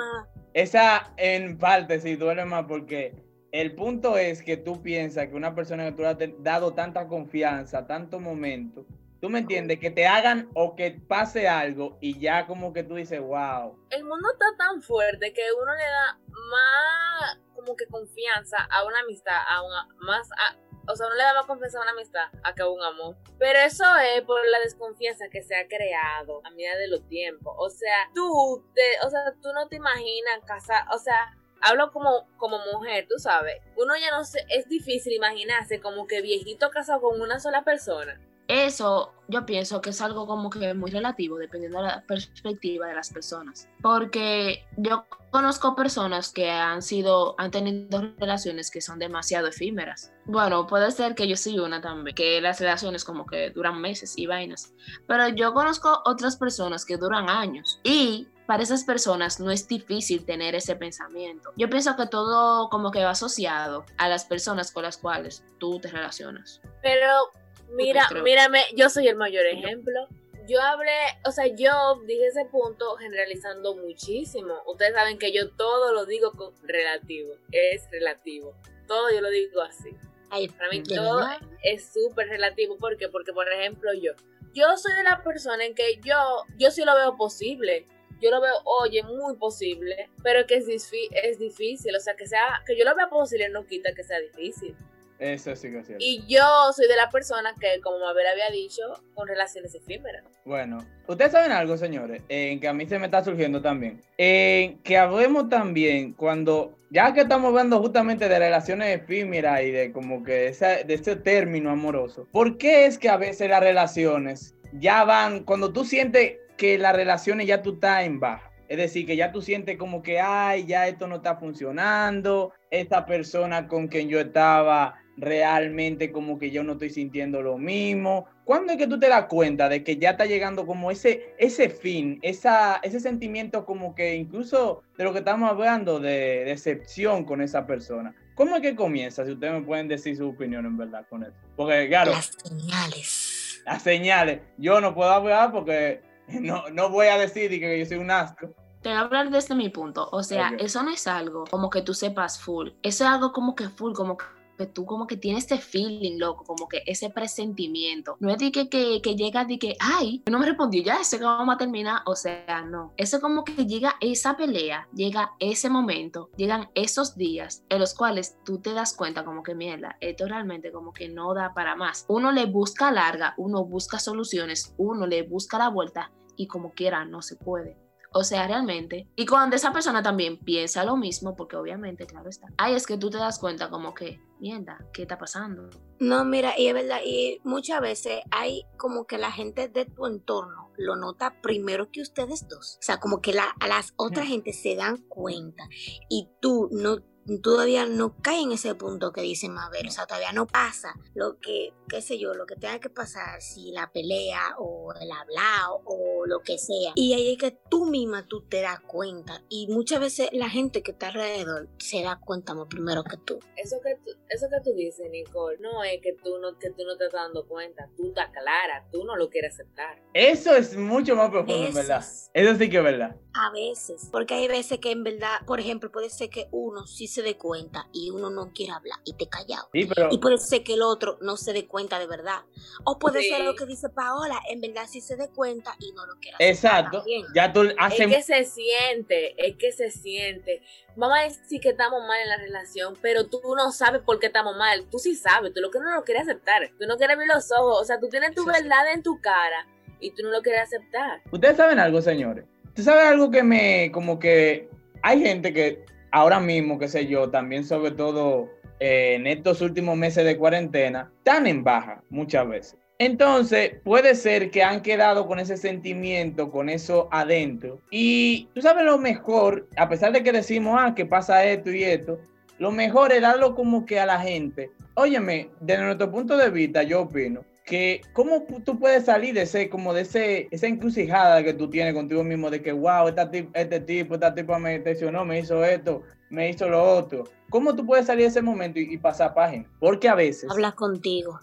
Esa 0.54 1.14
en 1.18 1.58
parte 1.58 2.00
sí 2.00 2.16
duele 2.16 2.46
más 2.46 2.66
porque 2.66 3.14
el 3.52 3.76
punto 3.76 4.18
es 4.18 4.42
que 4.42 4.58
tú 4.58 4.82
piensas 4.82 5.28
que 5.28 5.36
una 5.36 5.54
persona 5.56 5.84
que 5.86 5.92
tú 5.92 6.02
le 6.04 6.08
has 6.10 6.18
dado 6.40 6.74
tanta 6.74 7.08
confianza, 7.08 7.86
tanto 7.88 8.20
momento, 8.20 8.86
tú 9.22 9.30
me 9.30 9.40
entiendes, 9.40 9.80
que 9.80 9.92
te 9.92 10.08
hagan 10.08 10.50
o 10.54 10.76
que 10.76 10.92
pase 10.92 11.48
algo 11.48 11.98
y 12.02 12.20
ya 12.20 12.48
como 12.48 12.74
que 12.74 12.84
tú 12.84 12.96
dices, 12.96 13.20
wow. 13.20 13.78
El 13.90 14.04
mundo 14.04 14.30
está 14.32 14.46
tan 14.58 14.82
fuerte 14.82 15.34
que 15.34 15.42
uno 15.62 15.74
le 15.76 15.84
da 15.84 16.20
más 16.28 17.40
como 17.56 17.76
que 17.76 17.86
confianza 17.88 18.58
a 18.58 18.86
una 18.86 19.00
amistad, 19.02 19.38
a 19.48 19.62
una, 19.64 19.88
más 20.00 20.30
a, 20.32 20.56
o 20.92 20.96
sea, 20.96 21.08
uno 21.08 21.16
le 21.16 21.24
da 21.24 21.34
más 21.34 21.46
confianza 21.46 21.78
a 21.80 21.82
una 21.82 21.92
amistad 21.92 22.28
a 22.44 22.56
que 22.56 22.62
a 22.62 22.68
un 22.68 22.82
amor. 22.82 23.18
Pero 23.38 23.60
eso 23.60 23.84
es 24.16 24.22
por 24.24 24.40
la 24.48 24.60
desconfianza 24.60 25.30
que 25.30 25.44
se 25.44 25.56
ha 25.56 25.68
creado 25.68 26.42
a 26.46 26.50
medida 26.52 26.78
de 26.78 26.88
los 26.88 27.08
tiempos. 27.08 27.54
O 27.58 27.70
sea, 27.70 28.10
tú, 28.16 28.66
te, 28.74 29.06
o 29.06 29.10
sea, 29.10 29.20
tú 29.42 29.52
no 29.54 29.68
te 29.68 29.76
imaginas 29.76 30.40
casar, 30.46 30.86
o 30.94 30.98
sea, 30.98 31.36
hablo 31.62 31.92
como, 31.92 32.28
como 32.38 32.60
mujer, 32.74 33.06
tú 33.10 33.20
sabes. 33.20 33.58
Uno 33.76 33.94
ya 33.98 34.12
no 34.12 34.24
sé, 34.24 34.46
es 34.50 34.68
difícil 34.70 35.14
imaginarse 35.14 35.80
como 35.82 36.08
que 36.08 36.22
viejito 36.22 36.70
casado 36.70 37.02
con 37.02 37.22
una 37.22 37.40
sola 37.40 37.64
persona. 37.64 38.20
Eso 38.50 39.14
yo 39.28 39.46
pienso 39.46 39.80
que 39.80 39.92
es 39.92 40.02
algo 40.02 40.26
como 40.26 40.50
que 40.50 40.74
muy 40.74 40.90
relativo, 40.90 41.38
dependiendo 41.38 41.78
de 41.78 41.84
la 41.84 42.04
perspectiva 42.08 42.88
de 42.88 42.96
las 42.96 43.12
personas. 43.14 43.70
Porque 43.80 44.66
yo 44.76 45.06
conozco 45.30 45.76
personas 45.76 46.32
que 46.32 46.50
han 46.50 46.82
sido, 46.82 47.36
han 47.38 47.52
tenido 47.52 48.12
relaciones 48.18 48.72
que 48.72 48.82
son 48.82 48.98
demasiado 48.98 49.48
efímeras. 49.48 50.12
Bueno, 50.26 50.66
puede 50.66 50.90
ser 50.90 51.14
que 51.14 51.28
yo 51.28 51.38
soy 51.38 51.60
una 51.60 51.80
también, 51.80 52.16
que 52.16 52.42
las 52.42 52.60
relaciones 52.60 53.06
como 53.06 53.28
que 53.28 53.52
duran 53.52 53.80
meses 53.80 54.18
y 54.18 54.26
vainas. 54.26 54.74
Pero 55.08 55.28
yo 55.28 55.54
conozco 55.54 56.02
otras 56.06 56.36
personas 56.36 56.84
que 56.84 56.98
duran 56.98 57.30
años. 57.30 57.80
Y 57.84 58.28
para 58.48 58.64
esas 58.64 58.84
personas 58.84 59.40
no 59.40 59.52
es 59.52 59.68
difícil 59.68 60.26
tener 60.26 60.56
ese 60.56 60.76
pensamiento. 60.76 61.52
Yo 61.56 61.70
pienso 61.70 61.96
que 61.96 62.08
todo 62.08 62.68
como 62.70 62.90
que 62.90 63.04
va 63.04 63.12
asociado 63.12 63.86
a 64.00 64.10
las 64.10 64.26
personas 64.26 64.72
con 64.72 64.82
las 64.82 64.98
cuales 64.98 65.44
tú 65.60 65.80
te 65.80 65.90
relacionas. 65.90 66.60
Pero 66.82 67.30
mira, 67.72 68.06
creo. 68.10 68.24
mírame, 68.24 68.62
yo 68.76 68.90
soy 68.90 69.08
el 69.08 69.16
mayor 69.16 69.46
ejemplo. 69.46 70.08
Yo 70.48 70.60
hablé, 70.62 70.92
o 71.26 71.32
sea, 71.32 71.46
yo 71.46 72.02
dije 72.08 72.26
ese 72.28 72.46
punto 72.46 72.96
generalizando 72.96 73.76
muchísimo. 73.76 74.64
Ustedes 74.66 74.94
saben 74.96 75.20
que 75.20 75.32
yo 75.32 75.52
todo 75.52 75.94
lo 75.94 76.06
digo 76.08 76.32
con 76.32 76.54
relativo, 76.64 77.36
es 77.52 77.90
relativo. 77.92 78.56
Todo 78.88 79.12
yo 79.12 79.22
lo 79.22 79.30
digo 79.30 79.62
así. 79.62 79.90
Ay, 80.32 80.48
Para 80.48 80.70
mí 80.70 80.82
todo 80.84 81.18
verdad. 81.18 81.38
es 81.64 81.92
súper 81.94 82.30
relativo. 82.30 82.78
¿Por 82.78 82.98
qué? 82.98 83.10
Porque, 83.10 83.32
por 83.32 83.48
ejemplo, 83.52 83.92
yo, 83.94 84.14
yo 84.54 84.76
soy 84.78 84.94
de 84.96 85.04
la 85.04 85.24
persona 85.24 85.66
en 85.66 85.76
que 85.76 86.00
yo, 86.04 86.16
yo 86.58 86.72
sí 86.72 86.84
lo 86.84 86.96
veo 86.96 87.16
posible. 87.16 87.86
Yo 88.22 88.32
lo 88.32 88.42
veo, 88.42 88.54
oye, 88.66 89.02
muy 89.04 89.38
posible, 89.38 90.10
pero 90.24 90.46
que 90.46 90.56
es, 90.56 90.68
es 90.68 91.40
difícil. 91.40 91.96
O 91.96 92.00
sea, 92.00 92.16
que 92.16 92.28
sea, 92.28 92.62
que 92.66 92.78
yo 92.78 92.84
lo 92.86 92.96
vea 92.96 93.08
posible 93.10 93.50
no 93.50 93.66
quita 93.66 93.94
que 93.94 94.04
sea 94.04 94.20
difícil. 94.20 94.76
Eso 95.20 95.54
sí 95.56 95.70
que 95.70 95.80
es 95.80 95.86
cierto. 95.88 96.04
Y 96.04 96.24
yo 96.28 96.72
soy 96.74 96.88
de 96.88 96.96
la 96.96 97.10
persona 97.10 97.54
que, 97.60 97.82
como 97.82 98.00
Mabel 98.00 98.26
había 98.28 98.50
dicho, 98.52 98.82
con 99.14 99.28
relaciones 99.28 99.76
efímeras. 99.76 100.24
Bueno, 100.46 100.78
ustedes 101.08 101.34
saben 101.34 101.52
algo, 101.52 101.76
señores, 101.76 102.22
en 102.30 102.60
que 102.62 102.68
a 102.70 102.74
mí 102.74 102.88
se 102.88 102.98
me 102.98 103.06
está 103.06 103.24
surgiendo 103.24 103.62
también. 103.62 104.02
Que 104.18 104.98
hablemos 104.98 105.50
también 105.50 106.14
cuando, 106.14 106.78
ya 106.90 107.14
que 107.14 107.22
estamos 107.22 107.50
hablando 107.50 107.80
justamente 107.80 108.30
de 108.30 108.40
relaciones 108.40 108.96
efímeras 109.02 109.62
y 109.64 109.72
de 109.72 109.92
como 109.92 110.24
que 110.24 110.48
esa- 110.48 110.84
de 110.84 110.94
ese 110.94 111.18
término 111.18 111.70
amoroso, 111.70 112.26
¿por 112.32 112.58
qué 112.58 112.86
es 112.86 112.98
que 112.98 113.10
a 113.10 113.18
veces 113.18 113.50
las 113.50 113.60
relaciones 113.60 114.56
ya 114.72 115.04
van, 115.04 115.44
cuando 115.44 115.74
tú 115.74 115.84
sientes 115.84 116.38
que 116.58 116.78
las 116.78 116.96
relaciones 116.96 117.46
ya 117.46 117.62
tú 117.62 117.74
estás 117.74 118.06
en 118.06 118.20
baja? 118.22 118.46
Es 118.70 118.78
decir, 118.78 119.06
que 119.08 119.16
ya 119.16 119.32
tú 119.32 119.42
sientes 119.42 119.78
como 119.78 120.04
que, 120.04 120.20
ay, 120.22 120.66
ya 120.66 120.88
esto 120.88 121.08
no 121.08 121.16
está 121.18 121.36
funcionando, 121.38 122.54
esta 122.70 123.06
persona 123.06 123.68
con 123.68 123.88
quien 123.88 124.10
yo 124.10 124.20
estaba 124.20 124.94
realmente 125.22 126.12
como 126.12 126.40
que 126.40 126.52
yo 126.52 126.64
no 126.64 126.74
estoy 126.74 126.90
sintiendo 126.90 127.42
lo 127.42 127.58
mismo. 127.58 128.26
¿Cuándo 128.46 128.74
es 128.74 128.78
que 128.78 128.88
tú 128.88 129.00
te 129.00 129.10
das 129.10 129.26
cuenta 129.26 129.70
de 129.70 129.84
que 129.84 129.98
ya 129.98 130.12
está 130.12 130.26
llegando 130.26 130.66
como 130.66 130.90
ese, 130.92 131.34
ese 131.38 131.70
fin, 131.70 132.20
esa, 132.22 132.78
ese 132.84 133.00
sentimiento 133.00 133.66
como 133.66 133.94
que 133.94 134.16
incluso 134.16 134.82
de 134.98 135.04
lo 135.04 135.14
que 135.14 135.20
estamos 135.20 135.50
hablando 135.50 136.00
de 136.00 136.44
decepción 136.46 137.26
con 137.26 137.42
esa 137.42 137.68
persona? 137.68 138.16
¿Cómo 138.36 138.56
es 138.56 138.62
que 138.62 138.76
comienza? 138.76 139.26
Si 139.26 139.32
ustedes 139.34 139.54
me 139.54 139.62
pueden 139.62 139.88
decir 139.88 140.16
su 140.16 140.30
opinión 140.30 140.66
en 140.66 140.78
verdad 140.78 141.06
con 141.10 141.24
eso. 141.24 141.34
Porque 141.56 141.88
claro, 141.90 142.12
Las 142.12 142.32
señales. 142.44 143.62
las 143.66 143.82
señales, 143.84 144.40
yo 144.58 144.80
no 144.82 144.96
puedo 144.96 145.12
hablar 145.12 145.52
porque 145.52 146.02
no, 146.40 146.70
no 146.70 146.90
voy 146.90 147.08
a 147.08 147.18
decir 147.18 147.52
y 147.52 147.60
que 147.60 147.78
yo 147.80 147.86
soy 147.86 147.98
un 147.98 148.12
asco. 148.12 148.50
Te 148.82 148.88
voy 148.88 148.98
a 148.98 149.02
hablar 149.02 149.30
desde 149.30 149.56
mi 149.56 149.68
punto. 149.70 150.08
O 150.14 150.24
sea, 150.24 150.54
eso 150.58 150.82
no 150.84 150.90
es 150.92 151.06
algo 151.06 151.44
como 151.52 151.70
que 151.70 151.82
tú 151.82 151.94
sepas 151.94 152.40
full. 152.40 152.70
Eso 152.82 153.04
es 153.04 153.10
algo 153.10 153.34
como 153.34 153.54
que 153.54 153.68
full, 153.68 153.92
como 153.92 154.16
que 154.16 154.24
tú 154.66 154.86
como 154.86 155.08
que 155.08 155.18
tienes 155.18 155.44
este 155.44 155.58
feeling, 155.58 156.18
loco, 156.18 156.44
como 156.44 156.68
que 156.68 156.84
ese 156.86 157.10
presentimiento. 157.10 158.18
No 158.20 158.30
es 158.30 158.38
de 158.38 158.52
que, 158.52 158.70
que, 158.70 159.16
llega 159.16 159.46
de 159.46 159.60
que, 159.60 159.76
ay, 159.80 160.24
no 160.30 160.40
me 160.40 160.46
respondió 160.46 160.84
ya, 160.84 161.04
sé 161.04 161.18
que 161.18 161.24
vamos 161.24 161.56
a 161.56 161.58
terminar. 161.58 162.02
O 162.06 162.16
sea, 162.16 162.62
no. 162.62 162.94
Eso 162.98 163.20
como 163.22 163.44
que 163.44 163.66
llega 163.66 163.96
esa 164.02 164.38
pelea, 164.38 164.88
llega 164.94 165.32
ese 165.40 165.70
momento, 165.70 166.30
llegan 166.38 166.70
esos 166.76 167.16
días 167.16 167.64
en 167.70 167.80
los 167.80 167.94
cuales 167.94 168.38
tú 168.44 168.60
te 168.60 168.74
das 168.74 168.96
cuenta 168.96 169.26
como 169.26 169.44
que 169.44 169.56
mierda, 169.56 169.98
esto 170.00 170.28
realmente 170.28 170.72
como 170.72 170.94
que 170.94 171.10
no 171.10 171.34
da 171.34 171.54
para 171.54 171.76
más. 171.76 172.06
Uno 172.08 172.32
le 172.32 172.46
busca 172.46 172.92
larga, 172.92 173.34
uno 173.38 173.66
busca 173.66 174.00
soluciones, 174.00 174.74
uno 174.78 175.08
le 175.08 175.24
busca 175.24 175.58
la 175.58 175.70
vuelta 175.70 176.12
y 176.36 176.48
como 176.48 176.72
quiera 176.74 177.06
no 177.06 177.22
se 177.22 177.36
puede. 177.36 177.89
O 178.12 178.24
sea, 178.24 178.48
realmente. 178.48 179.08
Y 179.16 179.26
cuando 179.26 179.56
esa 179.56 179.72
persona 179.72 180.02
también 180.02 180.38
piensa 180.38 180.84
lo 180.84 180.98
mismo, 180.98 181.36
porque 181.36 181.56
obviamente, 181.56 182.06
claro 182.06 182.30
está. 182.30 182.48
Ahí 182.58 182.74
es 182.74 182.88
que 182.88 182.98
tú 182.98 183.10
te 183.10 183.18
das 183.18 183.40
cuenta 183.40 183.70
como 183.70 183.94
que, 183.94 184.20
mierda, 184.40 184.80
¿qué 184.94 185.04
está 185.04 185.18
pasando? 185.18 185.70
No, 186.00 186.26
mira, 186.26 186.58
y 186.58 186.68
es 186.68 186.74
verdad, 186.74 187.00
y 187.06 187.40
muchas 187.44 187.82
veces 187.82 188.22
hay 188.32 188.64
como 188.78 189.06
que 189.06 189.18
la 189.18 189.32
gente 189.32 189.68
de 189.68 189.86
tu 189.86 190.06
entorno 190.08 190.72
lo 190.78 190.96
nota 190.96 191.42
primero 191.42 191.92
que 191.92 192.02
ustedes 192.02 192.48
dos. 192.48 192.78
O 192.80 192.82
sea, 192.82 193.00
como 193.00 193.22
que 193.22 193.34
la, 193.34 193.54
a 193.60 193.68
las 193.68 193.94
otras 193.98 194.28
gente 194.28 194.54
se 194.54 194.76
dan 194.76 194.98
cuenta 195.10 195.64
y 196.10 196.30
tú 196.42 196.70
no 196.72 196.98
todavía 197.42 197.86
no 197.86 198.16
caes 198.22 198.44
en 198.44 198.52
ese 198.54 198.76
punto 198.76 199.12
que 199.12 199.22
dice 199.22 199.50
Mabel, 199.50 199.88
o 199.88 199.92
sea, 199.92 200.06
todavía 200.08 200.32
no 200.34 200.48
pasa 200.48 200.94
lo 201.14 201.38
que, 201.40 201.74
qué 201.88 202.02
sé 202.02 202.18
yo, 202.20 202.34
lo 202.34 202.46
que 202.46 202.56
tenga 202.56 202.80
que 202.80 202.90
pasar, 202.90 203.42
si 203.42 203.72
la 203.72 203.92
pelea 203.92 204.56
o 204.58 204.94
el 205.00 205.12
hablado 205.12 205.82
o 205.86 206.26
lo 206.26 206.42
que 206.42 206.58
sea. 206.58 206.92
Y 206.96 207.14
ahí 207.14 207.34
es 207.34 207.38
que 207.38 207.52
tú 207.70 207.86
misma 207.86 208.26
tú 208.28 208.42
te 208.42 208.62
das 208.62 208.80
cuenta 208.82 209.42
y 209.50 209.68
muchas 209.68 210.00
veces 210.00 210.30
la 210.34 210.50
gente 210.50 210.82
que 210.84 210.92
está 210.92 211.08
alrededor 211.10 211.70
se 211.78 212.02
da 212.04 212.20
cuenta 212.20 212.54
más 212.54 212.68
primero 212.68 213.04
que 213.04 213.18
tú. 213.18 213.40
Eso 213.56 213.78
que 213.84 213.96
tú, 214.04 214.12
eso 214.30 214.48
que 214.50 214.62
tú 214.64 214.76
dices, 214.76 215.10
Nicole, 215.10 215.58
no 215.60 215.84
es 215.84 216.02
que 216.02 216.14
tú 216.14 216.38
no, 216.40 216.58
que 216.58 216.70
tú 216.72 216.84
no 216.86 216.98
te 216.98 217.06
estás 217.06 217.22
dando 217.24 217.46
cuenta, 217.48 217.90
tú 217.96 218.08
estás 218.10 218.30
clara, 218.32 218.88
tú 218.92 219.04
no 219.04 219.16
lo 219.16 219.30
quieres 219.30 219.54
aceptar. 219.54 220.02
Eso 220.14 220.56
es 220.56 220.76
mucho 220.76 221.16
más 221.16 221.30
profundo, 221.30 221.56
en 221.56 221.64
Eso 221.70 221.78
verdad. 221.78 222.00
es. 222.00 222.30
Eso 222.34 222.56
sí 222.56 222.70
que 222.70 222.78
es 222.78 222.84
verdad. 222.84 223.16
A 223.34 223.52
veces, 223.52 224.10
porque 224.12 224.34
hay 224.34 224.48
veces 224.48 224.80
que 224.80 224.92
en 224.92 225.04
verdad, 225.04 225.40
por 225.46 225.60
ejemplo, 225.60 225.92
puede 225.92 226.10
ser 226.10 226.30
que 226.30 226.48
uno 226.52 226.88
sí 226.88 227.08
se 227.08 227.19
dé 227.22 227.38
cuenta 227.38 227.88
y 227.94 228.10
uno 228.12 228.30
no 228.30 228.52
quiera 228.54 228.76
hablar 228.76 228.98
y 229.06 229.14
te 229.14 229.28
callado. 229.28 229.70
Sí, 229.74 229.86
pero 229.86 230.10
Y 230.12 230.18
puede 230.20 230.38
ser 230.38 230.64
que 230.64 230.74
el 230.74 230.82
otro 230.82 231.18
no 231.22 231.38
se 231.38 231.54
dé 231.54 231.68
cuenta 231.68 232.00
de 232.00 232.08
verdad. 232.08 232.42
O 232.86 233.00
puede 233.00 233.22
Sí. 233.22 233.30
ser 233.30 233.42
lo 233.46 233.56
que 233.56 233.66
dice 233.66 233.90
Paola, 233.90 234.40
en 234.50 234.62
verdad 234.62 234.84
sí 234.88 235.02
se 235.02 235.16
dé 235.16 235.30
cuenta 235.30 235.76
y 235.80 235.92
no 235.94 236.06
lo 236.06 236.16
quiera 236.20 236.38
aceptar 236.38 236.86
exacto. 236.90 237.04
Ya 237.36 237.52
tú 237.54 237.62
Es 237.64 237.76
que 238.08 238.22
se 238.24 238.44
siente, 238.46 239.36
es 239.48 239.56
que 239.58 239.72
se 239.72 239.92
siente. 239.92 240.62
Vamos 240.96 241.18
a 241.20 241.24
decir 241.24 241.62
que 241.62 241.70
estamos 241.70 242.02
mal 242.08 242.20
en 242.22 242.30
la 242.30 242.38
relación, 242.38 242.96
pero 243.02 243.26
tú 243.28 243.42
no 243.56 243.72
sabes 243.72 244.02
por 244.02 244.20
qué 244.20 244.28
estamos 244.28 244.56
mal. 244.58 244.86
Tú 244.90 245.00
sí 245.00 245.16
sabes, 245.16 245.54
tú 245.54 245.62
lo 245.62 245.72
que 245.72 245.80
no 245.80 245.94
lo 245.94 246.04
quieres 246.04 246.24
aceptar. 246.24 246.70
Tú 246.80 246.86
no 246.88 246.98
quieres 246.98 247.18
ver 247.18 247.28
los 247.28 247.52
ojos, 247.52 247.82
o 247.82 247.86
sea, 247.86 248.00
tú 248.00 248.10
tienes 248.10 248.34
tu 248.36 248.44
Sí, 248.44 248.50
sí. 248.54 248.62
verdad 248.64 248.92
en 248.94 249.04
tu 249.04 249.20
cara 249.22 249.68
y 250.00 250.12
tú 250.12 250.24
no 250.24 250.30
lo 250.30 250.42
quieres 250.42 250.62
aceptar. 250.64 251.22
Ustedes 251.32 251.58
saben 251.58 251.80
algo, 251.80 252.02
señores. 252.02 252.46
Ustedes 252.68 252.86
saben 252.86 253.08
algo 253.08 253.32
que 253.32 253.44
me, 253.44 253.92
como 253.94 254.20
que 254.20 254.70
hay 255.02 255.22
gente 255.22 255.54
que 255.54 255.86
ahora 256.12 256.40
mismo, 256.40 256.80
qué 256.80 256.88
sé 256.88 257.08
yo, 257.08 257.30
también 257.30 257.64
sobre 257.64 257.92
todo 257.92 258.50
eh, 258.80 259.16
en 259.16 259.28
estos 259.28 259.62
últimos 259.62 259.98
meses 259.98 260.26
de 260.26 260.38
cuarentena, 260.38 261.12
están 261.18 261.48
en 261.48 261.64
baja 261.64 262.04
muchas 262.10 262.48
veces. 262.48 262.76
Entonces, 262.98 263.72
puede 263.86 264.14
ser 264.14 264.52
que 264.52 264.62
han 264.62 264.82
quedado 264.82 265.26
con 265.26 265.40
ese 265.40 265.56
sentimiento, 265.56 266.52
con 266.52 266.70
eso 266.70 267.08
adentro. 267.12 267.80
Y 267.92 268.50
tú 268.54 268.62
sabes 268.62 268.84
lo 268.84 268.98
mejor, 268.98 269.70
a 269.78 269.88
pesar 269.88 270.12
de 270.12 270.22
que 270.22 270.34
decimos, 270.34 270.78
ah, 270.78 270.94
que 270.94 271.06
pasa 271.06 271.46
esto 271.46 271.72
y 271.72 271.84
esto, 271.84 272.20
lo 272.58 272.72
mejor 272.72 273.14
es 273.14 273.22
darlo 273.22 273.56
como 273.56 273.86
que 273.86 274.02
a 274.02 274.06
la 274.06 274.20
gente. 274.20 274.72
Óyeme, 274.96 275.50
desde 275.62 275.84
nuestro 275.86 276.12
punto 276.12 276.36
de 276.36 276.50
vista, 276.50 276.84
yo 276.84 277.04
opino 277.04 277.46
que 277.70 278.02
cómo 278.14 278.46
tú 278.66 278.80
puedes 278.80 279.06
salir 279.06 279.36
de 279.36 279.44
ese, 279.44 279.70
como 279.70 279.94
de 279.94 280.02
ese, 280.02 280.48
esa 280.50 280.66
encrucijada 280.66 281.44
que 281.44 281.54
tú 281.54 281.70
tienes 281.70 281.94
contigo 281.94 282.24
mismo 282.24 282.50
de 282.50 282.64
que, 282.64 282.72
wow, 282.72 283.08
esta 283.08 283.30
este 283.54 283.80
tipo, 283.82 284.16
esta 284.16 284.34
tipa 284.34 284.58
me 284.58 284.80
me 284.80 285.40
hizo 285.40 285.64
esto, 285.64 286.02
me 286.32 286.50
hizo 286.50 286.68
lo 286.68 286.84
otro. 286.84 287.26
¿Cómo 287.52 287.76
tú 287.76 287.86
puedes 287.86 288.08
salir 288.08 288.24
de 288.24 288.30
ese 288.30 288.42
momento 288.42 288.80
y, 288.80 288.94
y 288.94 288.98
pasar 288.98 289.36
página? 289.36 289.70
Porque 289.80 290.10
a 290.10 290.16
veces, 290.16 290.50
Habla 290.50 290.72
contigo. 290.72 291.40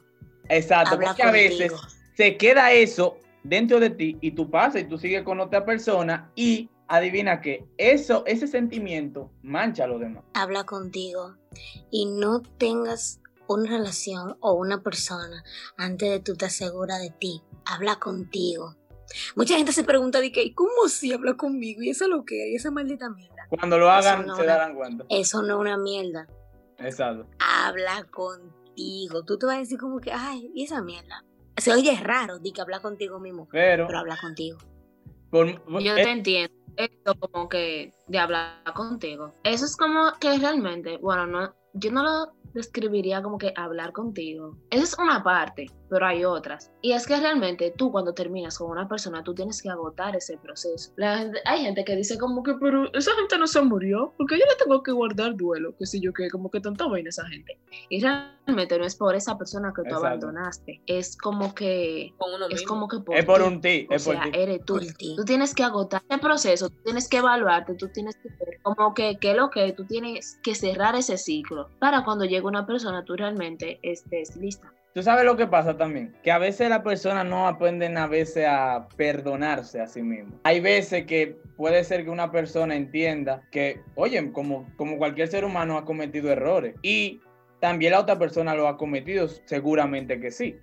exacto, 0.49 0.97
Habla 0.97 1.07
porque 1.09 1.23
a 1.23 1.31
veces 1.31 1.73
se 2.17 2.37
queda 2.37 2.73
eso 2.73 3.19
dentro 3.45 3.79
de 3.79 3.91
ti 3.91 4.19
y 4.21 4.33
tú 4.33 4.51
pasas 4.51 4.83
y 4.83 4.85
tú 4.85 4.99
sigues 4.99 5.23
con 5.23 5.39
otra 5.39 5.65
persona 5.65 6.31
y 6.35 6.69
adivina 6.89 7.41
que 7.41 7.65
eso, 7.79 8.25
ese 8.27 8.49
sentimiento 8.49 9.31
mancha 9.43 9.85
a 9.85 9.87
los 9.87 10.01
demás. 10.01 10.25
Habla 10.35 10.65
contigo. 10.65 11.37
Y 11.91 12.07
no 12.07 12.43
tengas 12.59 13.21
una 13.49 13.71
relación 13.71 14.37
o 14.41 14.53
una 14.55 14.83
persona 14.83 15.43
antes 15.77 16.11
de 16.11 16.21
tú 16.21 16.35
te 16.35 16.47
aseguras 16.47 17.01
de 17.01 17.11
ti. 17.11 17.43
Habla 17.65 17.97
contigo. 17.97 18.75
Mucha 19.37 19.57
gente 19.57 19.73
se 19.73 19.85
pregunta 19.85 20.21
de 20.21 20.33
que, 20.33 20.43
¿y 20.43 20.53
cómo 20.55 20.89
si 20.89 21.13
habla 21.13 21.35
conmigo? 21.37 21.83
Y 21.83 21.91
eso 21.91 22.05
es 22.05 22.11
lo 22.11 22.25
que 22.25 22.43
hay, 22.43 22.55
esa 22.57 22.71
maldita 22.71 23.09
mierda. 23.11 23.47
Cuando 23.49 23.79
lo 23.79 23.89
hagan, 23.91 24.27
no, 24.27 24.35
se 24.37 24.45
darán 24.45 24.75
cuenta. 24.75 25.05
Eso 25.09 25.43
no 25.43 25.55
es 25.55 25.61
una 25.61 25.77
mierda. 25.79 26.27
Exacto. 26.79 27.27
habla 27.39 28.05
contigo. 28.11 29.25
Tú 29.25 29.39
te 29.39 29.47
vas 29.47 29.57
a 29.57 29.59
decir 29.61 29.79
como 29.79 30.01
que, 30.01 30.13
ay, 30.13 30.51
¿y 30.55 30.65
esa 30.65 30.83
mierda? 30.83 31.25
Se 31.57 31.73
oye 31.73 31.99
raro, 32.03 32.39
di 32.39 32.53
que 32.53 32.61
habla 32.61 32.81
contigo 32.81 33.19
mismo, 33.19 33.49
Pero, 33.51 33.87
pero 33.87 33.99
habla 34.01 34.19
contigo. 34.21 34.59
por- 35.31 35.63
por- 35.65 35.83
Yo 35.83 35.97
eh, 35.97 36.03
te 36.05 36.11
entiendo. 36.11 36.55
Esto 36.77 37.15
como 37.19 37.49
que 37.49 37.95
de 38.07 38.19
hablar 38.19 38.63
contigo. 38.75 39.33
Eso 39.45 39.65
es 39.65 39.77
como 39.79 40.13
que 40.21 40.37
realmente, 40.39 40.99
bueno, 40.99 41.27
no, 41.27 41.55
yo 41.73 41.91
no 41.91 42.03
lo 42.03 42.35
describiría 42.57 43.23
como 43.23 43.39
que 43.39 43.53
hablar 43.57 43.93
contigo. 43.93 44.57
Esa 44.71 44.83
es 44.83 44.99
una 44.99 45.23
parte, 45.23 45.67
pero 45.89 46.07
hay 46.07 46.25
otras. 46.25 46.71
Y 46.83 46.93
es 46.93 47.07
que 47.07 47.17
realmente 47.17 47.73
tú 47.77 47.91
cuando 47.93 48.13
terminas 48.15 48.59
con 48.59 48.71
una 48.71 48.89
persona, 48.89 49.23
tú 49.25 49.35
tienes 49.35 49.63
que 49.63 49.69
agotar 49.71 50.17
ese 50.17 50.37
proceso. 50.39 50.93
La 50.97 51.19
gente- 51.19 51.41
hay 51.45 51.63
gente 51.63 51.85
que 51.85 51.97
dice 51.97 52.19
como 52.19 52.43
que, 52.43 52.55
pero 52.61 52.93
esa 52.95 53.13
gente 53.17 53.39
no 53.39 53.47
se 53.47 53.61
murió, 53.63 54.15
porque 54.19 54.39
yo 54.39 54.45
le 54.47 54.57
tengo 54.65 54.83
que 54.83 54.93
guardar 54.93 55.37
duelo, 55.37 55.75
que 55.77 55.87
si 55.87 56.01
yo 56.01 56.13
que 56.13 56.29
como 56.31 56.51
que 56.51 56.61
tanta 56.61 56.87
vaina 56.87 57.09
esa 57.09 57.27
gente. 57.27 57.59
Y 57.89 58.01
realmente 58.01 58.79
no 58.79 58.85
es 58.85 58.97
por 58.97 59.15
esa 59.15 59.37
persona 59.39 59.73
que 59.75 59.83
tú 59.83 59.89
Exacto. 59.89 60.07
abandonaste, 60.07 60.81
es 60.87 61.17
como 61.17 61.55
que, 61.55 62.13
uno 62.19 62.47
es 62.51 62.63
como 62.63 62.89
que 62.89 62.99
por 63.01 63.17
Es 63.17 63.25
por 63.25 63.43
un 63.43 63.61
ti, 63.61 63.87
O 63.91 63.95
es 63.95 64.05
por 64.05 64.15
sea, 64.15 64.25
ti. 64.25 64.31
eres 64.35 64.65
tú. 64.65 64.79
Tú 65.17 65.25
tienes 65.25 65.55
que 65.55 65.63
agotar 65.65 66.03
ese 66.09 66.21
proceso, 66.21 66.69
tú 66.71 66.77
tienes 66.85 67.09
que 67.09 67.19
evaluarte, 67.19 67.75
tú 67.75 67.89
tienes 67.89 68.17
que 68.17 68.29
ver 68.45 68.59
como 68.63 68.95
que, 68.95 69.19
que 69.19 69.35
lo 69.35 69.51
que 69.51 69.73
tú 69.73 69.85
tienes 69.87 70.39
que 70.43 70.55
cerrar 70.55 70.95
ese 70.97 71.17
ciclo 71.19 71.69
para 71.79 72.05
cuando 72.05 72.25
llegue 72.25 72.43
una 72.47 72.67
persona 72.67 73.05
tú 73.05 73.17
realmente 73.17 73.79
estés 73.83 74.37
lista. 74.37 74.73
Tú 74.97 75.03
sabes 75.03 75.27
lo 75.27 75.37
que 75.37 75.47
pasa 75.47 75.77
también, 75.77 76.15
que 76.23 76.31
a 76.31 76.39
veces 76.39 76.71
las 76.71 76.81
personas 76.81 77.27
no 77.27 77.47
aprenden 77.47 77.99
a 77.99 78.07
veces 78.07 78.47
a 78.49 78.89
perdonarse 78.97 79.79
a 79.79 79.87
sí 79.87 80.01
mismos. 80.01 80.41
Hay 80.45 80.61
veces 80.61 81.05
que 81.05 81.37
puede 81.55 81.85
ser 81.85 82.05
que 82.05 82.09
una 82.09 82.33
persona 82.33 82.75
entienda 82.75 83.43
que, 83.51 83.83
oye, 83.95 84.33
como, 84.33 84.67
como 84.77 84.97
cualquier 84.97 85.29
ser 85.29 85.45
humano 85.45 85.77
ha 85.77 85.85
cometido 85.85 86.33
errores 86.33 86.77
y 86.81 87.21
también 87.61 87.93
la 87.93 88.01
otra 88.01 88.19
persona 88.19 88.55
lo 88.55 88.69
ha 88.69 88.79
cometido, 88.79 89.29
seguramente 89.45 90.19
que 90.19 90.31
sí. 90.31 90.57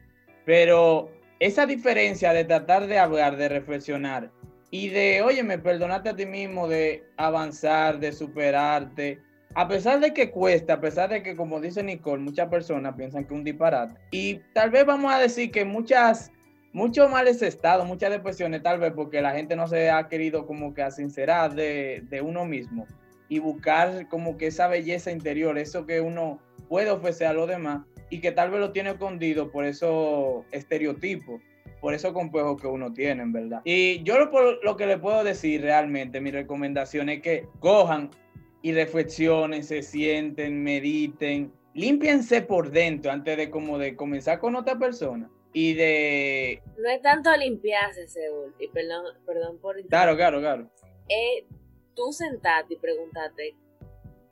Pero 0.46 1.12
esa 1.40 1.68
diferencia 1.68 2.34
de 2.34 2.44
tratar 2.44 2.88
de 2.88 2.98
hablar, 2.98 3.38
de 3.38 3.50
reflexionar 3.50 4.32
y 4.72 4.90
de, 4.90 5.22
oye, 5.22 5.44
me 5.44 5.60
perdonaste 5.60 6.10
a 6.10 6.16
ti 6.16 6.25
mismo, 6.25 6.68
de 6.68 7.04
avanzar, 7.18 8.00
de 8.00 8.12
superarte, 8.12 9.22
a 9.56 9.68
pesar 9.68 10.00
de 10.00 10.14
que 10.14 10.32
cuesta, 10.32 10.74
a 10.74 10.82
pesar 10.82 11.10
de 11.10 11.22
que, 11.22 11.36
como 11.36 11.62
dice 11.62 11.84
Nicole, 11.84 12.24
muchas 12.24 12.50
personas 12.50 12.96
piensan 12.96 13.26
que 13.26 13.34
es 13.34 13.38
un 13.38 13.44
disparate. 13.44 14.00
Y 14.12 14.40
tal 14.54 14.72
vez 14.72 14.86
vamos 14.86 15.14
a 15.14 15.20
decir 15.20 15.52
que 15.52 15.64
muchas, 15.64 16.32
muchos 16.72 17.10
males 17.12 17.42
estados, 17.42 17.86
muchas 17.86 18.12
depresiones, 18.12 18.64
tal 18.64 18.80
vez 18.80 18.94
porque 18.94 19.22
la 19.22 19.32
gente 19.32 19.56
no 19.56 19.68
se 19.68 19.92
ha 19.92 20.08
querido 20.08 20.48
como 20.48 20.74
que 20.74 20.82
a 20.82 20.92
sincerar 20.92 21.54
de, 21.54 22.22
uno 22.24 22.46
mismo 22.46 22.88
y 23.30 23.40
buscar 23.40 24.08
como 24.10 24.38
que 24.38 24.48
esa 24.48 24.68
belleza 24.68 25.12
interior, 25.12 25.58
eso 25.58 25.86
que 25.86 26.02
uno 26.02 26.40
puede 26.68 26.90
ofrecer 26.90 27.28
a 27.28 27.34
los 27.34 27.48
demás 27.48 27.82
y 28.10 28.20
que 28.20 28.32
tal 28.32 28.52
vez 28.52 28.60
lo 28.60 28.72
tiene 28.72 28.92
escondido 28.92 29.52
por 29.52 29.66
esos 29.66 30.46
estereotipos, 30.52 31.42
por 31.80 31.94
esos 31.94 32.14
complejos 32.14 32.62
que 32.62 32.68
uno 32.68 32.94
tiene, 32.94 33.24
en 33.24 33.32
verdad. 33.32 33.62
Y 33.66 34.04
yo 34.04 34.18
lo, 34.18 34.62
lo 34.62 34.78
que 34.78 34.86
le 34.86 34.98
puedo 34.98 35.24
decir 35.24 35.62
realmente, 35.62 36.22
mi 36.22 36.32
recomendación 36.32 37.10
es 37.10 37.22
que 37.22 37.48
cojan 37.60 38.12
y 38.63 38.72
reflexionen, 38.74 39.63
se 39.63 39.84
sienten, 39.84 40.63
mediten, 40.63 41.53
límpiense 41.75 42.41
por 42.41 42.72
dentro 42.72 43.12
antes 43.12 43.38
de 43.38 43.50
como 43.51 43.77
de 43.77 43.96
comenzar 43.96 44.39
con 44.39 44.55
otra 44.55 44.79
persona 44.79 45.29
y 45.53 45.74
de 45.74 46.63
No 46.77 46.89
es 46.89 47.01
tanto 47.01 47.29
limpiarse, 47.38 48.08
Seúl, 48.08 48.55
y 48.60 48.67
perdón, 48.70 49.05
perdón 49.25 49.60
por 49.60 49.75
claro, 49.88 50.15
claro, 50.15 50.39
claro. 50.39 50.72
es 51.10 51.43
tú 51.93 52.12
sentarte 52.12 52.74
y 52.74 52.77
preguntarte 52.77 53.55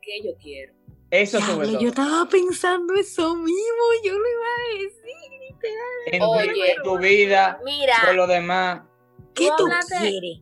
qué 0.02 0.24
yo 0.24 0.32
quiero. 0.42 0.74
Eso 1.12 1.40
sobre 1.42 1.68
Diablo, 1.68 1.72
todo. 1.74 1.82
yo 1.82 1.90
estaba 1.90 2.30
pensando 2.30 2.94
eso 2.96 3.36
mismo, 3.36 3.84
yo 4.04 4.14
lo 4.18 4.30
iba 4.30 4.46
a 4.48 4.82
decir, 4.82 5.42
literal. 5.42 5.78
En, 6.08 6.22
Oye. 6.24 6.72
en 6.72 6.84
tu 6.84 6.98
vida, 6.98 7.60
Mira, 7.66 7.96
con 8.06 8.16
lo 8.16 8.28
demás. 8.28 8.82
¿Qué 9.36 9.48
Tú 9.50 9.54
tú 9.58 9.64
hablaste- 9.66 9.98
quieres? 10.00 10.40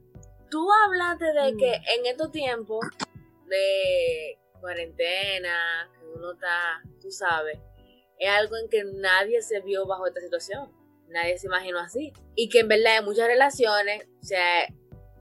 tú 0.52 0.68
hablaste 0.86 1.26
de 1.26 1.54
Mm. 1.54 1.58
que 1.58 1.74
en 1.74 2.06
estos 2.06 2.32
tiempos 2.32 2.86
de 3.50 4.40
cuarentena, 4.60 5.90
que 6.00 6.06
uno 6.06 6.34
está, 6.34 6.82
tú 7.02 7.12
sabes, 7.12 7.60
es 8.20 8.30
algo 8.30 8.58
en 8.58 8.70
que 8.70 8.84
nadie 8.84 9.42
se 9.42 9.62
vio 9.62 9.86
bajo 9.86 10.06
esta 10.06 10.20
situación. 10.20 10.70
Nadie 11.08 11.38
se 11.38 11.48
imaginó 11.48 11.80
así. 11.80 12.14
Y 12.36 12.50
que 12.50 12.60
en 12.60 12.68
verdad 12.68 12.98
en 12.98 13.06
muchas 13.06 13.28
relaciones 13.28 14.08
se, 14.22 14.38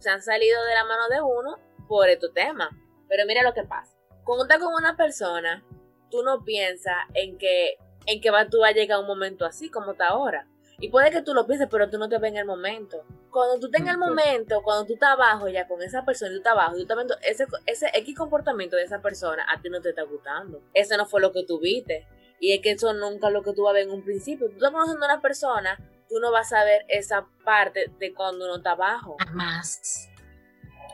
se 0.00 0.11
han 0.11 0.20
salido 0.20 0.62
de 0.64 0.75
la 0.75 0.85
mano 0.85 1.08
de 1.08 1.23
uno 1.23 1.58
por 1.87 2.08
estos 2.08 2.35
temas. 2.35 2.68
Pero 3.08 3.25
mira 3.26 3.42
lo 3.42 3.54
que 3.54 3.62
pasa. 3.62 3.97
Cuando 4.25 4.44
estás 4.44 4.58
con 4.58 4.75
una 4.75 4.97
persona, 4.97 5.64
tú 6.11 6.23
no 6.23 6.44
piensas 6.44 6.97
en 7.14 7.38
que, 7.38 7.76
en 8.06 8.20
que 8.20 8.30
va, 8.30 8.49
tú 8.49 8.61
vas 8.61 8.70
a 8.70 8.75
llegar 8.75 8.99
a 8.99 9.00
un 9.00 9.06
momento 9.06 9.47
así 9.47 9.70
como 9.70 9.92
está 9.92 10.08
ahora. 10.08 10.49
Y 10.80 10.90
puede 10.90 11.11
que 11.11 11.23
tú 11.23 11.35
lo 11.35 11.47
pienses, 11.47 11.68
pero 11.70 11.88
tú 11.88 11.99
no 11.99 12.08
te 12.08 12.18
ves 12.18 12.32
en 12.32 12.38
el 12.38 12.44
momento. 12.47 13.04
Cuando 13.38 13.61
tú 13.61 13.71
tengas 13.71 13.95
el 13.95 13.99
Mm, 13.99 14.02
sí. 14.02 14.09
momento, 14.09 14.62
cuando 14.64 14.85
tú 14.85 14.95
estás 14.95 15.11
abajo 15.11 15.47
ya 15.49 15.68
con 15.68 15.80
esa 15.80 16.04
persona 16.04 16.33
y 16.33 16.35
tú 16.35 16.38
estás 16.38 16.54
abajo, 16.54 16.75
tú 16.75 16.83
estás 16.83 16.97
viendo 16.97 17.14
ese, 17.23 17.47
ese 17.66 17.88
X 17.95 18.16
comportamiento 18.18 18.75
de 18.75 18.83
esa 18.83 19.00
persona, 19.00 19.47
a 19.49 19.61
ti 19.61 19.68
no 19.71 19.80
te 19.80 19.90
está 19.90 20.02
gustando. 20.02 20.61
Eso 20.75 20.97
no 20.97 21.07
fue 21.07 21.21
lo 21.21 21.30
que 21.30 21.45
tú 21.45 21.61
viste. 21.61 22.04
Y 22.40 22.52
es 22.52 22.61
que 22.62 22.73
eso 22.73 22.92
nunca 22.95 23.28
es 23.28 23.33
lo 23.33 23.42
que 23.45 23.52
tú 23.52 23.62
vas 23.62 23.71
a 23.71 23.75
ver 23.75 23.85
en 23.85 23.92
un 23.92 24.02
principio. 24.02 24.49
Tú 24.49 24.54
estás 24.54 24.73
conociendo 24.73 25.07
a 25.07 25.09
una 25.14 25.20
persona, 25.22 25.79
tú 26.09 26.18
no 26.18 26.33
vas 26.33 26.53
a 26.53 26.64
ver 26.64 26.85
esa 26.88 27.29
parte 27.44 27.92
de 28.01 28.12
cuando 28.12 28.44
uno 28.44 28.57
está 28.57 28.72
abajo. 28.72 29.16
Jamás. 29.24 30.09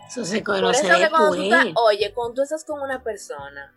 Eso 0.07 0.23
se 0.25 0.43
Por 0.43 0.57
conoce 0.57 0.87
eso 0.87 0.99
que 0.99 1.09
cuando 1.09 1.35
tú 1.37 1.43
estás, 1.45 1.67
oye, 1.77 2.13
cuando 2.13 2.35
tú 2.35 2.43
estás 2.43 2.63
con 2.65 2.83
una 2.83 3.03
persona, 3.03 3.75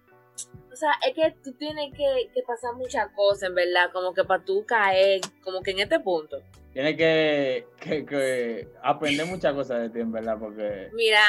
sea, 0.77 0.91
es 1.07 1.13
que 1.13 1.35
tú 1.43 1.51
tienes 1.53 1.93
que, 1.93 2.29
que 2.33 2.41
pasar 2.43 2.73
muchas 2.75 3.11
cosas, 3.13 3.49
en 3.49 3.55
verdad, 3.55 3.91
como 3.91 4.13
que 4.13 4.23
para 4.23 4.43
tú 4.43 4.65
caer, 4.65 5.21
como 5.43 5.61
que 5.61 5.71
en 5.71 5.79
este 5.79 5.99
punto. 5.99 6.41
Tienes 6.73 6.95
que, 6.95 7.67
que- 7.79 8.05
que 8.05 8.67
aprender 8.83 9.25
muchas 9.25 9.53
cosas 9.53 9.81
de 9.81 9.89
ti, 9.89 9.99
en 9.99 10.11
verdad, 10.11 10.37
porque 10.39 10.89
Mira, 10.93 11.21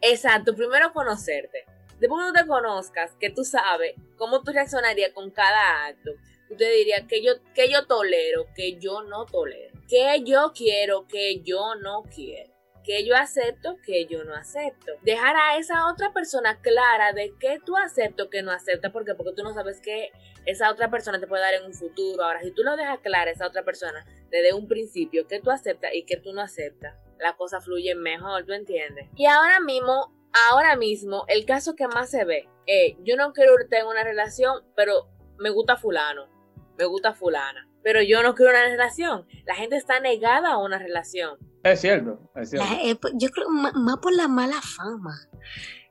exacto, 0.00 0.54
primero 0.54 0.92
conocerte. 0.92 1.64
Después 2.00 2.24
que 2.26 2.32
tú 2.32 2.42
te 2.44 2.46
conozcas, 2.48 3.12
que 3.20 3.30
tú 3.30 3.44
sabes 3.44 3.94
cómo 4.16 4.42
tú 4.42 4.52
reaccionarías 4.52 5.12
con 5.12 5.30
cada 5.30 5.86
acto, 5.86 6.10
tú 6.48 6.56
te 6.56 6.68
dirías 6.70 7.02
que 7.08 7.22
yo, 7.22 7.32
que 7.54 7.70
yo 7.70 7.86
tolero, 7.86 8.46
que 8.54 8.76
yo 8.78 9.02
no 9.02 9.24
tolero, 9.26 9.78
que 9.88 10.22
yo 10.24 10.52
quiero, 10.54 11.06
que 11.06 11.40
yo 11.42 11.76
no 11.76 12.02
quiero, 12.14 12.52
que 12.84 13.04
yo 13.06 13.16
acepto, 13.16 13.78
que 13.84 14.06
yo 14.06 14.24
no 14.24 14.34
acepto. 14.34 14.92
Dejar 15.02 15.34
a 15.36 15.56
esa 15.56 15.90
otra 15.90 16.12
persona 16.12 16.60
clara 16.60 17.12
de 17.12 17.34
que 17.40 17.58
tú 17.64 17.76
aceptas, 17.76 18.28
que 18.30 18.42
no 18.42 18.52
aceptas, 18.52 18.92
porque 18.92 19.14
porque 19.14 19.32
tú 19.32 19.42
no 19.42 19.54
sabes 19.54 19.80
que 19.80 20.10
esa 20.44 20.70
otra 20.70 20.90
persona 20.90 21.18
te 21.18 21.26
puede 21.26 21.42
dar 21.42 21.54
en 21.54 21.64
un 21.64 21.74
futuro. 21.74 22.22
Ahora, 22.22 22.42
si 22.42 22.50
tú 22.52 22.62
no 22.62 22.76
dejas 22.76 22.98
clara 23.00 23.30
a 23.30 23.34
esa 23.34 23.46
otra 23.46 23.64
persona 23.64 24.04
desde 24.30 24.52
un 24.52 24.68
principio 24.68 25.26
que 25.26 25.40
tú 25.40 25.50
aceptas 25.50 25.92
y 25.94 26.04
que 26.04 26.16
tú 26.16 26.32
no 26.32 26.42
aceptas, 26.42 26.94
la 27.18 27.36
cosa 27.36 27.60
fluye 27.60 27.94
mejor, 27.94 28.44
¿tú 28.44 28.52
entiendes? 28.52 29.08
Y 29.16 29.26
ahora 29.26 29.60
mismo, 29.60 30.14
ahora 30.50 30.76
mismo, 30.76 31.24
el 31.28 31.46
caso 31.46 31.74
que 31.74 31.88
más 31.88 32.10
se 32.10 32.24
ve, 32.24 32.48
es, 32.66 32.96
yo 33.00 33.16
no 33.16 33.32
quiero 33.32 33.58
estar 33.58 33.80
en 33.80 33.86
una 33.86 34.04
relación, 34.04 34.62
pero 34.76 35.08
me 35.38 35.50
gusta 35.50 35.76
fulano, 35.76 36.28
me 36.76 36.84
gusta 36.84 37.14
fulana, 37.14 37.68
pero 37.82 38.02
yo 38.02 38.22
no 38.22 38.34
quiero 38.34 38.50
una 38.50 38.64
relación. 38.64 39.26
La 39.46 39.54
gente 39.54 39.76
está 39.76 40.00
negada 40.00 40.52
a 40.52 40.58
una 40.58 40.78
relación. 40.78 41.38
Es 41.64 41.80
cierto, 41.80 42.20
es 42.36 42.50
cierto. 42.50 42.68
La- 42.70 42.82
eh, 42.82 42.98
yo 43.14 43.28
creo 43.30 43.48
más 43.48 43.96
por 43.98 44.14
la 44.14 44.28
mala 44.28 44.60
fama. 44.62 45.14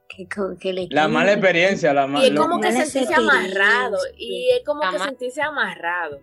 Que, 0.08 0.28
que 0.60 0.74
le 0.74 0.88
La 0.92 1.08
mala 1.08 1.32
experiencia, 1.34 1.92
la 1.94 2.06
Y 2.06 2.08
mala... 2.08 2.26
es 2.28 2.36
como 2.36 2.60
que 2.62 2.72
sentirse 2.72 3.14
amarrado, 3.16 3.98
y 4.16 4.50
es 4.52 4.64
como 4.64 4.82
que 4.92 5.00
sentirse 5.00 5.42
amarrado. 5.42 6.20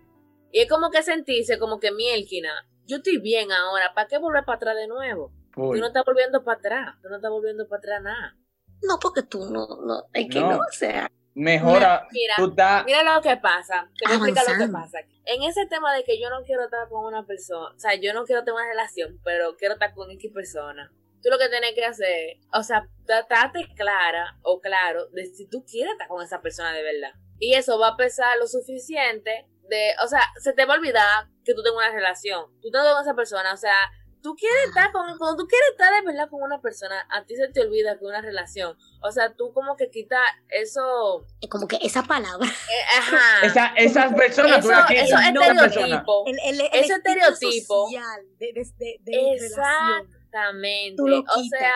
Y 0.53 0.59
es 0.61 0.69
como 0.69 0.89
que 0.91 1.03
sentirse 1.03 1.59
como 1.59 1.79
que 1.79 1.91
mielquina. 1.91 2.51
Yo 2.85 2.97
estoy 2.97 3.17
bien 3.17 3.51
ahora, 3.51 3.93
¿para 3.93 4.07
qué 4.07 4.17
volver 4.17 4.45
para 4.45 4.55
atrás 4.57 4.75
de 4.77 4.87
nuevo? 4.87 5.33
Tú 5.53 5.73
no 5.75 5.87
estás 5.87 6.03
volviendo 6.05 6.43
para 6.45 6.57
atrás, 6.59 6.95
tú 7.01 7.09
no 7.09 7.17
estás 7.17 7.31
volviendo 7.31 7.67
para 7.67 7.79
atrás 7.79 8.01
nada. 8.01 8.37
No, 8.83 8.97
porque 9.01 9.23
tú 9.23 9.49
no, 9.51 9.67
no, 9.85 10.03
es 10.13 10.29
que 10.29 10.39
No. 10.39 10.51
no, 10.51 10.57
o 10.59 10.71
sea, 10.71 11.11
Mejora, 11.33 12.07
Mira, 12.11 12.33
tú 12.37 12.49
estás... 12.49 12.85
Mira 12.85 13.03
lo 13.03 13.21
que 13.21 13.37
pasa. 13.37 13.89
Te 13.97 14.05
voy 14.05 14.13
a 14.13 14.17
explicar 14.17 14.57
lo 14.59 14.65
que 14.65 14.71
pasa. 14.71 14.99
En 15.25 15.43
ese 15.43 15.65
tema 15.67 15.93
de 15.93 16.03
que 16.03 16.19
yo 16.19 16.29
no 16.29 16.43
quiero 16.43 16.65
estar 16.65 16.89
con 16.89 17.05
una 17.05 17.25
persona, 17.25 17.73
o 17.73 17.79
sea, 17.79 17.95
yo 17.95 18.13
no 18.13 18.25
quiero 18.25 18.43
tener 18.43 18.55
una 18.55 18.67
relación, 18.67 19.19
pero 19.23 19.55
quiero 19.57 19.75
estar 19.75 19.93
con 19.93 20.11
X 20.11 20.31
persona. 20.33 20.91
Tú 21.23 21.29
lo 21.29 21.37
que 21.37 21.49
tienes 21.49 21.73
que 21.73 21.85
hacer, 21.85 22.37
o 22.51 22.63
sea, 22.63 22.87
tratarte 23.05 23.67
clara 23.75 24.37
o 24.41 24.59
claro 24.59 25.07
de 25.09 25.25
si 25.27 25.47
tú 25.47 25.63
quieres 25.63 25.93
estar 25.93 26.07
con 26.07 26.23
esa 26.23 26.41
persona 26.41 26.73
de 26.73 26.83
verdad. 26.83 27.11
Y 27.39 27.53
eso 27.53 27.79
va 27.79 27.89
a 27.89 27.97
pesar 27.97 28.37
lo 28.37 28.47
suficiente 28.47 29.47
de, 29.69 29.93
o 30.03 30.07
sea, 30.07 30.21
se 30.39 30.53
te 30.53 30.65
va 30.65 30.73
a 30.73 30.77
olvidar 30.77 31.27
que 31.45 31.53
tú 31.53 31.63
tengas 31.63 31.77
una 31.77 31.95
relación. 31.95 32.45
Tú 32.61 32.67
estás 32.67 32.91
con 32.91 33.01
esa 33.01 33.15
persona, 33.15 33.53
o 33.53 33.57
sea, 33.57 33.91
tú 34.21 34.35
quieres 34.35 34.67
estar 34.67 34.91
con, 34.91 35.17
cuando 35.17 35.43
tú 35.43 35.47
quieres 35.47 35.69
estar 35.71 35.93
de 35.93 36.05
verdad 36.05 36.29
con 36.29 36.41
una 36.43 36.61
persona, 36.61 37.05
a 37.09 37.25
ti 37.25 37.35
se 37.35 37.47
te 37.49 37.61
olvida 37.61 37.97
que 37.97 38.05
una 38.05 38.21
relación. 38.21 38.77
O 39.01 39.11
sea, 39.11 39.33
tú 39.35 39.51
como 39.53 39.75
que 39.75 39.89
quitas 39.89 40.21
eso, 40.49 41.25
es 41.41 41.49
como 41.49 41.67
que 41.67 41.77
esa 41.81 42.03
palabra. 42.03 42.47
eh, 42.47 42.97
ajá. 42.99 43.45
Esa, 43.45 43.67
esas 43.75 44.13
personas, 44.13 44.61
tú 44.63 44.71
Eso, 44.71 44.81
quieres, 44.87 45.09
eso 45.09 45.17
estereotipo. 45.19 46.23
El, 46.27 46.39
el, 46.45 46.61
el 46.61 46.69
Ese 46.73 46.93
estereotipo. 46.93 47.85
social 47.87 48.21
de, 48.39 48.53
de, 48.53 48.63
de, 48.77 48.97
de. 49.01 49.33
Exactamente. 49.35 50.95
Tú 50.97 51.07
lo 51.07 51.19
O 51.19 51.43
sea, 51.49 51.73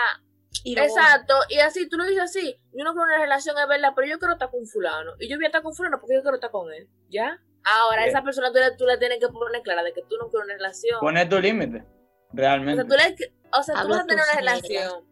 Y 0.63 0.77
exacto. 0.79 1.34
Y 1.49 1.60
así 1.60 1.88
tú 1.89 1.97
lo 1.97 2.05
dices 2.05 2.23
así. 2.23 2.55
Yo 2.73 2.84
no 2.84 2.91
quiero 2.93 3.05
una 3.05 3.19
relación, 3.19 3.58
es 3.58 3.67
verdad, 3.67 3.89
pero 3.95 4.08
yo 4.08 4.19
quiero 4.19 4.34
estar 4.34 4.49
con 4.49 4.65
fulano. 4.67 5.12
Y 5.19 5.29
yo 5.29 5.38
voy 5.38 5.45
a 5.45 5.47
estar 5.47 5.62
con 5.62 5.73
fulano 5.75 5.99
porque 5.99 6.15
yo 6.15 6.21
quiero 6.21 6.36
estar 6.36 6.51
con 6.51 6.71
él. 6.73 6.88
¿Ya? 7.10 7.39
Ahora, 7.63 8.03
Bien. 8.03 8.10
esa 8.10 8.23
persona 8.23 8.51
tú 8.51 8.60
le, 8.60 8.71
tú 8.77 8.86
le 8.86 8.97
tienes 8.97 9.19
que 9.19 9.27
poner 9.27 9.62
clara 9.63 9.81
de 9.84 9.91
que 9.91 10.01
tú 10.03 10.17
no 10.17 10.29
quieres 10.29 10.45
una 10.45 10.53
relación. 10.53 10.99
Poner 10.99 11.27
tu 11.27 11.39
límite, 11.39 11.84
o 12.31 12.38
realmente. 12.38 12.83
sea, 12.83 12.89
tú, 12.89 12.95
le, 12.95 13.31
o 13.57 13.63
sea, 13.63 13.81
tú 13.81 13.89
vas 13.89 13.99
a 14.01 14.05
tener 14.05 14.23
una 14.23 14.39
relación. 14.39 15.05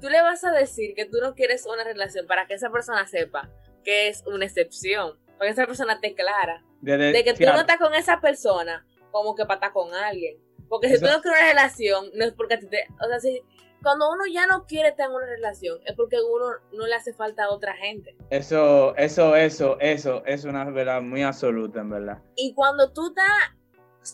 Tú 0.00 0.08
le 0.08 0.22
vas 0.22 0.42
a 0.44 0.50
decir 0.50 0.94
que 0.94 1.04
tú 1.04 1.18
no 1.20 1.34
quieres 1.34 1.66
una 1.66 1.84
relación 1.84 2.26
para 2.26 2.46
que 2.46 2.54
esa 2.54 2.70
persona 2.70 3.06
sepa 3.06 3.50
que 3.84 4.08
es 4.08 4.24
una 4.26 4.44
excepción. 4.44 5.18
Para 5.38 5.48
que 5.48 5.52
esa 5.52 5.66
persona 5.66 5.94
esté 5.94 6.14
clara. 6.14 6.62
De 6.80 7.22
que 7.24 7.32
tú 7.32 7.38
claro. 7.38 7.56
no 7.56 7.60
estás 7.60 7.78
con 7.78 7.94
esa 7.94 8.20
persona 8.20 8.86
como 9.10 9.34
que 9.34 9.44
para 9.44 9.54
estar 9.56 9.72
con 9.72 9.92
alguien. 9.94 10.38
Porque 10.68 10.88
si 10.88 10.94
Eso- 10.94 11.06
tú 11.06 11.12
no 11.12 11.20
quieres 11.20 11.40
una 11.40 11.48
relación, 11.48 12.10
no 12.14 12.24
es 12.24 12.32
porque 12.32 12.54
a 12.54 12.58
ti 12.60 12.66
te. 12.66 12.86
O 13.04 13.08
sea, 13.08 13.20
si, 13.20 13.42
cuando 13.82 14.10
uno 14.10 14.24
ya 14.32 14.46
no 14.46 14.66
quiere 14.66 14.90
estar 14.90 15.08
en 15.08 15.16
una 15.16 15.26
relación, 15.26 15.78
es 15.84 15.94
porque 15.94 16.16
a 16.16 16.20
uno 16.22 16.46
no 16.72 16.86
le 16.86 16.94
hace 16.94 17.12
falta 17.12 17.44
a 17.44 17.50
otra 17.50 17.74
gente. 17.74 18.16
Eso, 18.30 18.94
eso, 18.96 19.34
eso, 19.36 19.78
eso 19.80 20.22
es 20.26 20.44
una 20.44 20.64
verdad 20.70 21.02
muy 21.02 21.22
absoluta, 21.22 21.80
en 21.80 21.90
verdad. 21.90 22.18
Y 22.36 22.54
cuando 22.54 22.92
tú 22.92 23.08
estás 23.08 23.26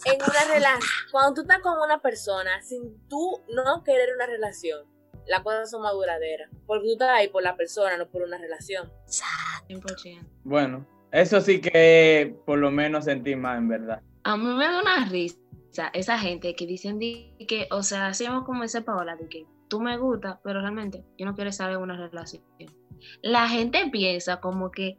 en 0.05 0.17
una 0.17 0.55
relación, 0.55 0.91
cuando 1.11 1.35
tú 1.35 1.41
estás 1.43 1.61
con 1.61 1.79
una 1.79 2.01
persona 2.01 2.63
sin 2.63 2.99
tú 3.09 3.41
no 3.49 3.83
querer 3.85 4.15
una 4.15 4.27
relación, 4.27 4.85
las 5.27 5.41
cosas 5.41 5.71
son 5.71 5.83
más 5.83 5.93
duraderas. 5.93 6.51
Porque 6.67 6.87
tú 6.87 6.93
estás 6.93 7.11
ahí 7.11 7.29
por 7.29 7.43
la 7.43 7.57
persona, 7.57 7.97
no 7.97 8.09
por 8.09 8.23
una 8.23 8.39
relación. 8.39 8.91
100%. 9.69 10.27
Bueno, 10.45 10.87
eso 11.13 11.41
sí 11.41 11.61
que 11.61 12.37
por 12.45 12.59
lo 12.59 12.71
menos 12.71 13.05
sentí 13.05 13.35
más, 13.37 13.59
en 13.59 13.69
verdad. 13.69 14.03
A 14.25 14.37
mí 14.37 14.45
me 14.45 14.65
da 14.65 14.81
una 14.81 15.09
risa 15.09 15.39
esa 15.93 16.19
gente 16.19 16.55
que 16.55 16.67
dicen 16.67 16.99
di 16.99 17.35
que, 17.47 17.69
o 17.71 17.83
sea, 17.83 18.09
hacemos 18.09 18.45
como 18.45 18.65
ese 18.65 18.83
Paola, 18.83 19.17
de 19.17 19.29
que 19.29 19.47
tú 19.69 19.81
me 19.81 19.97
gustas, 19.99 20.39
pero 20.43 20.61
realmente 20.61 21.05
yo 21.19 21.27
no 21.27 21.35
quiero 21.35 21.51
estar 21.51 21.71
en 21.71 21.79
una 21.79 21.97
relación. 21.97 22.43
La 23.23 23.49
gente 23.49 23.89
piensa 23.91 24.41
como 24.41 24.71
que 24.71 24.97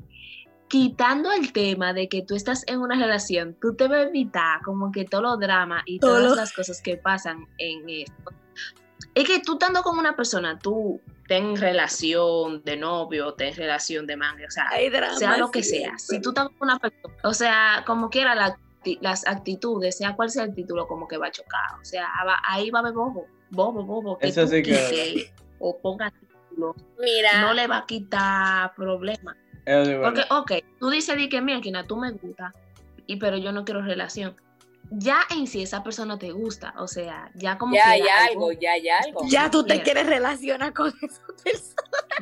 quitando 0.67 1.32
el 1.32 1.53
tema 1.53 1.93
de 1.93 2.10
que 2.10 2.21
tú 2.23 2.36
estás 2.36 2.63
en 2.67 2.80
una 2.80 2.95
relación, 2.95 3.56
tú 3.62 3.75
te 3.75 3.88
vas 3.88 3.99
a 3.99 4.01
evitar 4.03 4.62
como 4.63 4.91
que 4.91 5.06
todos 5.06 5.23
los 5.23 5.39
dramas 5.39 5.84
y 5.86 5.99
Todo 5.99 6.12
todas 6.15 6.30
lo- 6.32 6.36
las 6.36 6.53
cosas 6.53 6.82
que 6.82 6.97
pasan 6.97 7.45
en 7.58 7.89
esto. 7.89 8.32
Es 9.15 9.25
que 9.25 9.39
tú 9.39 9.53
estando 9.53 9.82
con 9.84 9.97
una 9.97 10.15
persona, 10.15 10.60
tú 10.60 10.99
ten 11.27 11.56
relación 11.56 12.63
de 12.63 12.77
novio, 12.77 13.34
ten 13.34 13.56
relación 13.56 14.06
de 14.08 14.15
manga, 14.17 14.45
o 14.47 14.51
sea, 14.51 14.67
Hay 14.69 14.89
drama 14.89 15.15
sea 15.17 15.38
lo 15.38 15.51
que 15.51 15.63
sea. 15.63 15.97
Si 15.97 16.21
tú 16.21 16.30
estás 16.30 16.47
con 16.49 16.56
una 16.69 16.80
persona, 16.80 17.13
o 17.23 17.34
sea, 17.34 17.84
como 17.86 18.10
quiera 18.10 18.36
la 18.36 18.58
las 19.01 19.27
actitudes, 19.27 19.97
sea 19.97 20.15
cual 20.15 20.30
sea 20.30 20.43
el 20.45 20.53
título, 20.56 20.88
como 20.88 21.10
que 21.10 21.17
va 21.17 21.27
a 21.27 21.32
chocar. 21.32 21.77
O 21.82 21.84
sea, 21.84 22.08
va- 22.25 22.41
ahí 22.47 22.69
va 22.69 22.80
a 22.80 22.82
haber 22.84 22.93
bobo, 22.93 23.27
bobo, 23.49 23.84
bobo. 23.84 24.17
Que 24.17 24.27
Eso 24.30 24.43
tú 24.43 24.47
sí 24.47 24.63
que- 24.63 25.34
o 25.60 25.77
ponga 25.77 26.10
título, 26.12 26.73
Mira, 26.97 27.41
no 27.41 27.53
le 27.53 27.67
va 27.67 27.80
a 27.80 27.86
quitar 27.86 28.73
problema. 28.75 29.36
Es 29.67 29.89
Porque, 29.99 30.21
ok, 30.30 30.51
tú 30.80 30.89
dices 30.89 31.17
di 31.17 31.27
que 31.27 31.41
mira, 31.41 31.60
tú 31.86 31.97
me 31.97 32.12
gusta, 32.12 32.53
y 33.06 33.17
pero 33.17 33.36
yo 33.36 33.51
no 33.51 33.65
quiero 33.65 33.82
relación. 33.82 34.34
Ya 34.89 35.19
en 35.30 35.45
sí 35.45 35.62
esa 35.62 35.84
persona 35.84 36.17
te 36.17 36.32
gusta, 36.32 36.73
o 36.77 36.88
sea, 36.88 37.30
ya 37.36 37.58
como 37.58 37.75
ya 37.75 37.84
que 37.84 37.89
hay 37.89 38.01
algo, 38.30 38.53
ya 38.53 38.71
hay 38.71 38.88
algo. 38.88 39.25
Ya 39.27 39.51
tú 39.51 39.65
te 39.65 39.82
quieres 39.82 40.08
relacionar 40.08 40.73
con 40.73 40.93
esa 41.01 41.21
persona. 41.43 41.75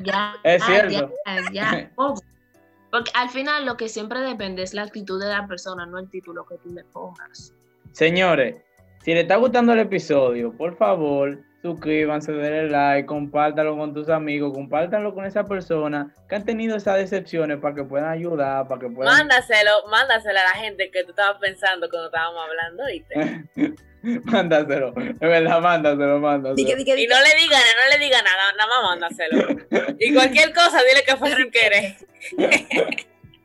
Ya, 0.04 0.36
Es 0.44 0.64
ah, 0.64 0.66
cierto. 0.66 1.14
Ya, 1.28 1.52
ya. 1.54 1.92
Porque 2.92 3.12
al 3.14 3.30
final 3.30 3.68
lo 3.68 3.78
que 3.78 3.90
siempre 3.90 4.22
depende 4.22 4.64
es 4.64 4.74
la 4.74 4.82
actitud 4.82 5.22
de 5.22 5.28
la 5.28 5.46
persona, 5.46 5.86
no 5.86 6.00
el 6.00 6.10
título 6.10 6.48
que 6.48 6.58
tú 6.58 6.72
le 6.74 6.84
pongas. 6.86 7.54
Señores, 7.92 8.56
si 9.04 9.14
les 9.14 9.22
está 9.22 9.36
gustando 9.36 9.74
el 9.74 9.80
episodio, 9.80 10.52
por 10.52 10.76
favor, 10.78 11.44
suscríbanse, 11.66 12.32
denle 12.32 12.70
like, 12.70 13.08
compártanlo 13.08 13.76
con 13.76 13.92
tus 13.92 14.08
amigos, 14.10 14.54
compártanlo 14.54 15.16
con 15.16 15.26
esa 15.26 15.46
persona 15.46 16.14
que 16.30 16.36
han 16.36 16.46
tenido 16.46 16.78
esas 16.78 16.98
decepciones 16.98 17.58
para 17.58 17.74
que 17.74 17.84
puedan 17.84 18.08
ayudar, 18.08 18.68
para 18.68 18.82
que 18.82 18.88
puedan... 18.88 19.12
Mándaselo, 19.12 19.72
mándaselo 19.90 20.40
a 20.40 20.44
la 20.44 20.62
gente 20.62 20.92
que 20.92 21.04
tú 21.04 21.10
estabas 21.10 21.40
pensando 21.40 21.90
cuando 21.90 22.10
estábamos 22.10 22.44
hablando, 22.48 22.84
¿viste? 22.86 23.76
mándaselo, 24.26 24.94
es 24.96 25.20
verdad, 25.20 25.60
mándaselo, 25.60 26.20
mándaselo. 26.20 26.56
Di 26.56 26.66
que, 26.66 26.76
di 26.76 26.86
que, 26.86 26.96
di 26.96 27.06
Y 27.06 27.08
no 27.08 27.16
le 27.20 27.34
diga 27.42 27.58
nada, 27.58 27.72
no 27.84 27.98
le 27.98 28.06
diga 28.06 28.22
nada, 28.22 28.54
nada 28.58 28.70
más 28.70 28.84
mándaselo. 28.92 29.96
Y 30.00 30.14
cualquier 30.14 30.54
cosa, 30.54 30.84
dile 30.84 31.04
que 31.04 31.16
fue 31.16 31.36
sin 31.36 31.50
querer. 31.50 31.96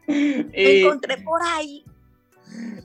que 0.07 0.53
y, 0.53 0.83
encontré 0.83 1.17
por 1.19 1.41
ahí. 1.43 1.87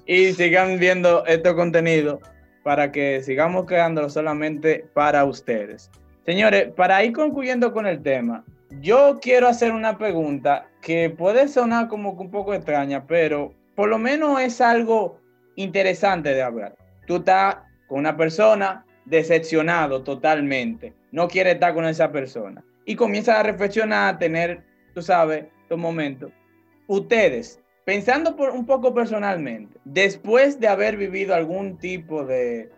y 0.06 0.32
sigan 0.32 0.80
viendo 0.80 1.26
estos 1.26 1.56
contenidos 1.56 2.20
para 2.66 2.92
que 2.92 3.22
sigamos 3.22 3.68
creándolo 3.68 4.10
solamente 4.10 4.88
para 4.96 5.24
ustedes. 5.24 5.92
Señores, 6.26 6.74
para 6.76 7.04
ir 7.04 7.14
concluyendo 7.14 7.72
con 7.72 7.86
el 7.86 8.02
tema, 8.02 8.44
yo 8.82 9.20
quiero 9.22 9.48
hacer 9.48 9.72
una 9.72 10.00
pregunta 10.00 10.66
que 10.82 11.12
puede 11.12 11.48
sonar 11.48 11.88
como 11.90 12.14
un 12.14 12.32
poco 12.32 12.56
extraña, 12.56 13.06
pero 13.06 13.54
por 13.76 13.88
lo 13.88 14.00
menos 14.00 14.42
es 14.42 14.62
algo 14.62 15.20
interesante 15.56 16.34
de 16.34 16.42
hablar. 16.42 16.76
Tú 17.06 17.18
estás 17.18 17.58
con 17.86 18.00
una 18.00 18.18
persona 18.18 18.84
decepcionado 19.06 20.02
totalmente, 20.02 20.92
no 21.12 21.28
quiere 21.28 21.52
estar 21.52 21.76
con 21.76 21.86
esa 21.86 22.12
persona 22.12 22.64
y 22.84 22.96
comienzas 22.96 23.38
a 23.38 23.44
reflexionar, 23.44 24.16
a 24.16 24.18
tener, 24.18 24.64
tú 24.96 25.04
sabes, 25.04 25.46
tu 25.70 25.78
momento. 25.78 26.32
Ustedes, 26.88 27.62
pensando 27.86 28.36
por 28.36 28.50
un 28.50 28.66
poco 28.66 28.94
personalmente, 28.94 29.80
después 29.86 30.60
de 30.60 30.68
haber 30.68 30.98
vivido 30.98 31.34
algún 31.34 31.78
tipo 31.78 32.26
de, 32.26 32.72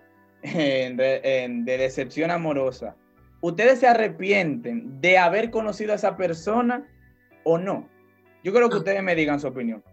de, 0.44 1.48
de 1.64 1.78
decepción 1.78 2.30
amorosa, 2.30 2.96
¿ustedes 3.42 3.80
se 3.80 3.88
arrepienten 3.88 5.02
de 5.02 5.18
haber 5.18 5.50
conocido 5.50 5.94
a 5.94 5.96
esa 5.96 6.16
persona 6.16 6.88
o 7.44 7.58
no? 7.58 7.90
Yo 8.44 8.54
creo 8.54 8.70
que 8.70 8.76
No. 8.76 8.80
ustedes 8.80 9.02
me 9.04 9.16
digan 9.16 9.40
su 9.40 9.48
opinión. 9.48 9.84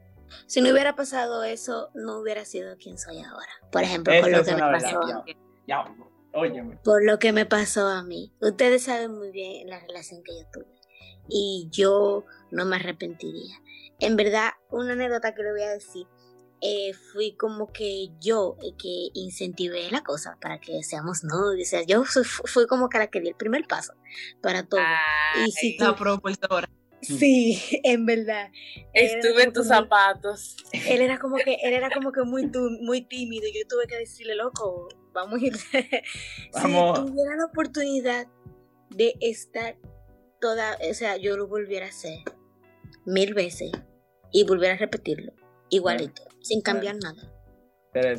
Si 0.46 0.60
no 0.60 0.70
hubiera 0.70 0.96
pasado 0.96 1.44
eso, 1.44 1.90
no 1.94 2.18
hubiera 2.18 2.44
sido 2.44 2.76
quien 2.76 2.98
soy 2.98 3.18
ahora. 3.20 3.48
Por 3.70 3.82
ejemplo, 3.82 4.12
Esa 4.12 4.22
por 4.22 4.30
lo 4.32 4.44
que 4.44 4.54
me 4.54 4.60
pasó. 4.60 5.24
Ya, 5.66 5.84
óyeme. 6.32 6.76
Por 6.82 7.04
lo 7.04 7.18
que 7.18 7.32
me 7.32 7.46
pasó 7.46 7.86
a 7.86 8.02
mí. 8.02 8.32
Ustedes 8.40 8.82
saben 8.82 9.12
muy 9.16 9.30
bien 9.30 9.68
la 9.68 9.78
relación 9.80 10.22
que 10.24 10.32
yo 10.32 10.46
tuve. 10.52 10.74
Y 11.28 11.68
yo 11.70 12.24
no 12.50 12.64
me 12.64 12.76
arrepentiría. 12.76 13.54
En 14.00 14.16
verdad, 14.16 14.50
una 14.70 14.92
anécdota 14.92 15.34
que 15.34 15.42
le 15.42 15.52
voy 15.52 15.62
a 15.62 15.70
decir. 15.70 16.06
eh, 16.60 16.92
fui 17.12 17.36
como 17.36 17.72
que 17.72 18.08
yo 18.20 18.56
eh, 18.62 18.72
que 18.78 19.08
incentivé 19.14 19.90
la 19.90 20.02
cosa 20.02 20.38
para 20.40 20.58
que 20.60 20.82
seamos 20.82 21.22
novios. 21.24 21.68
O 21.68 21.70
sea, 21.70 21.82
yo 21.82 22.04
fui, 22.04 22.24
fui 22.24 22.66
como 22.66 22.88
que 22.88 22.98
la 22.98 23.08
que 23.08 23.20
di 23.20 23.28
el 23.28 23.34
primer 23.36 23.66
paso 23.66 23.92
para 24.40 24.66
todo. 24.66 24.80
Ay, 24.80 25.48
y 25.48 25.52
si 25.52 25.76
La 25.78 25.94
tú, 25.94 25.96
profesora. 25.96 26.68
sí, 27.02 27.60
en 27.84 28.06
verdad. 28.06 28.48
estuve 28.94 29.42
en 29.44 29.52
tus 29.52 29.66
zapatos. 29.68 30.56
Él 30.72 31.02
era 31.02 31.18
como 31.18 31.36
que, 31.36 31.54
él 31.62 31.74
era 31.74 31.90
como 31.90 32.12
que 32.12 32.22
muy, 32.22 32.50
muy 32.80 33.02
tímido. 33.02 33.46
Yo 33.52 33.66
tuve 33.68 33.86
que 33.86 33.98
decirle, 33.98 34.34
loco, 34.34 34.88
vamos 35.12 35.42
a 35.42 35.46
ir. 35.46 35.52
Vamos. 36.54 36.98
Si 37.00 37.04
tuviera 37.06 37.36
la 37.36 37.44
oportunidad 37.46 38.26
de 38.90 39.14
estar 39.20 39.76
toda, 40.40 40.78
o 40.90 40.94
sea, 40.94 41.16
yo 41.18 41.36
lo 41.36 41.46
volviera 41.48 41.86
a 41.86 41.88
hacer 41.90 42.18
mil 43.06 43.34
veces 43.34 43.72
y 44.32 44.44
volviera 44.44 44.74
a 44.74 44.78
repetirlo 44.78 45.32
igualito, 45.70 46.22
sin 46.40 46.60
cambiar 46.60 46.96
nada, 46.96 47.22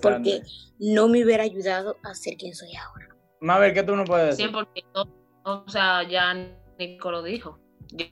porque 0.01 0.41
no 0.79 1.07
me 1.07 1.23
hubiera 1.23 1.43
ayudado 1.43 1.97
a 2.03 2.13
ser 2.13 2.35
quien 2.37 2.53
soy 2.55 2.75
ahora. 2.75 3.09
Mabel, 3.39 3.73
¿qué 3.73 3.83
tú 3.83 3.95
no 3.95 4.05
puedes 4.05 4.37
decir? 4.37 4.51
100%. 4.51 5.09
O 5.43 5.69
sea, 5.69 6.07
ya 6.07 6.33
Nico 6.79 7.11
lo 7.11 7.21
dijo. 7.21 7.59
Yo, 7.91 8.05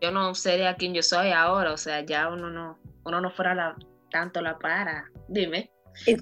yo 0.00 0.10
no 0.10 0.34
sería 0.34 0.76
quien 0.76 0.94
yo 0.94 1.02
soy 1.02 1.30
ahora. 1.30 1.72
O 1.72 1.76
sea, 1.76 2.00
ya 2.04 2.28
uno 2.28 2.50
no, 2.50 2.78
uno 3.04 3.20
no 3.20 3.30
fuera 3.30 3.54
la, 3.54 3.76
tanto 4.10 4.40
la 4.40 4.58
para. 4.58 5.04
Dime. 5.28 5.70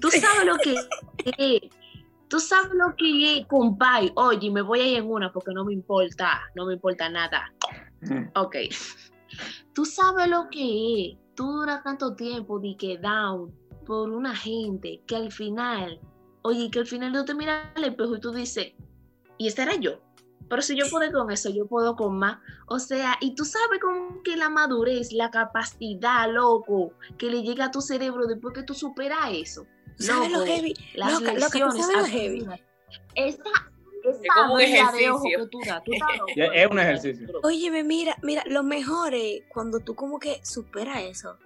Tú 0.01 0.09
sabes 0.09 0.45
lo 0.45 0.57
que 0.57 0.73
es. 0.73 1.61
Tú 2.27 2.39
sabes 2.39 2.73
lo 2.73 2.95
que 2.95 3.39
es, 3.39 3.47
compay. 3.47 4.11
Oye, 4.15 4.51
me 4.51 4.61
voy 4.61 4.81
a 4.81 4.87
ir 4.87 4.97
en 4.97 5.09
una 5.09 5.31
porque 5.31 5.51
no 5.53 5.63
me 5.63 5.73
importa. 5.73 6.41
No 6.55 6.65
me 6.65 6.73
importa 6.73 7.09
nada. 7.09 7.53
Ok. 8.35 8.57
Tú 9.73 9.85
sabes 9.85 10.27
lo 10.27 10.49
que 10.49 11.11
es. 11.11 11.17
Tú 11.35 11.45
duras 11.45 11.83
tanto 11.83 12.15
tiempo 12.15 12.59
de 12.59 12.75
que 12.77 12.97
down 12.97 13.53
por 13.85 14.09
una 14.11 14.35
gente 14.35 15.01
que 15.07 15.15
al 15.15 15.31
final, 15.31 15.99
oye, 16.41 16.69
que 16.69 16.79
al 16.79 16.87
final 16.87 17.13
tú 17.13 17.25
te 17.25 17.33
miras 17.33 17.67
al 17.75 17.85
espejo 17.85 18.15
y 18.15 18.19
tú 18.19 18.31
dices, 18.31 18.73
y 19.37 19.47
ese 19.47 19.63
era 19.63 19.75
yo. 19.75 20.01
Pero 20.49 20.61
si 20.61 20.75
yo 20.75 20.85
puedo 20.89 21.11
con 21.11 21.31
eso, 21.31 21.49
yo 21.49 21.67
puedo 21.67 21.95
con 21.95 22.17
más. 22.17 22.39
O 22.67 22.79
sea, 22.79 23.17
y 23.21 23.35
tú 23.35 23.45
sabes 23.45 23.79
como 23.79 24.21
que 24.23 24.35
la 24.35 24.49
madurez, 24.49 25.11
la 25.13 25.29
capacidad, 25.29 26.29
loco, 26.31 26.93
que 27.17 27.29
le 27.29 27.43
llega 27.43 27.65
a 27.65 27.71
tu 27.71 27.81
cerebro 27.81 28.25
después 28.25 28.53
que 28.53 28.63
tú 28.63 28.73
superas 28.73 29.29
eso. 29.31 29.65
¿Sabes 29.97 30.31
lo 30.31 30.39
Loco, 30.39 30.45
heavy? 30.45 30.73
Las 30.93 31.13
Loca, 31.13 31.33
loca, 31.33 31.61
¿tú 31.69 31.69
lecciones 31.69 31.85
sabes 31.85 31.97
lo 31.97 32.05
heavy? 32.05 32.49
aprendidas. 33.15 33.68
Esa, 34.03 34.21
Es 34.21 34.27
como 34.35 34.53
un 34.53 34.61
ejercicio. 34.61 35.15
ojo 35.15 35.23
que 35.23 35.47
tú 35.51 35.59
das, 35.65 35.83
tú 35.83 35.91
estás 35.93 36.09
loco. 36.17 36.31
Es- 36.53 36.71
un 36.71 36.79
ejercicio. 36.79 37.27
Óyeme, 37.43 37.83
mira, 37.83 38.17
mira, 38.21 38.43
lo 38.47 38.63
mejor 38.63 39.13
es 39.13 39.41
cuando 39.49 39.79
tú 39.79 39.95
como 39.95 40.19
que 40.19 40.39
superas 40.43 41.01
eso 41.03 41.37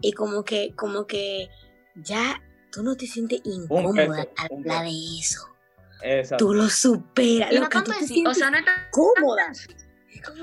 y 0.00 0.12
como 0.12 0.44
que, 0.44 0.74
como 0.76 1.06
que 1.06 1.48
ya 1.94 2.42
tú 2.70 2.82
no 2.82 2.96
te 2.96 3.06
sientes 3.06 3.40
incómoda 3.44 3.94
peso, 4.24 4.30
al 4.38 4.58
hablar 4.58 4.84
de 4.84 5.18
eso. 5.20 5.48
Exacto. 6.02 6.46
Tú 6.46 6.54
lo 6.54 6.68
superas, 6.68 7.52
no 7.52 7.68
tanto 7.68 7.92
tú 7.92 7.98
te 8.00 8.06
sí, 8.06 8.24
o 8.26 8.34
sea, 8.34 8.50
no 8.50 8.58
es 8.58 8.64
tan- 8.64 8.88
cómoda. 8.90 9.52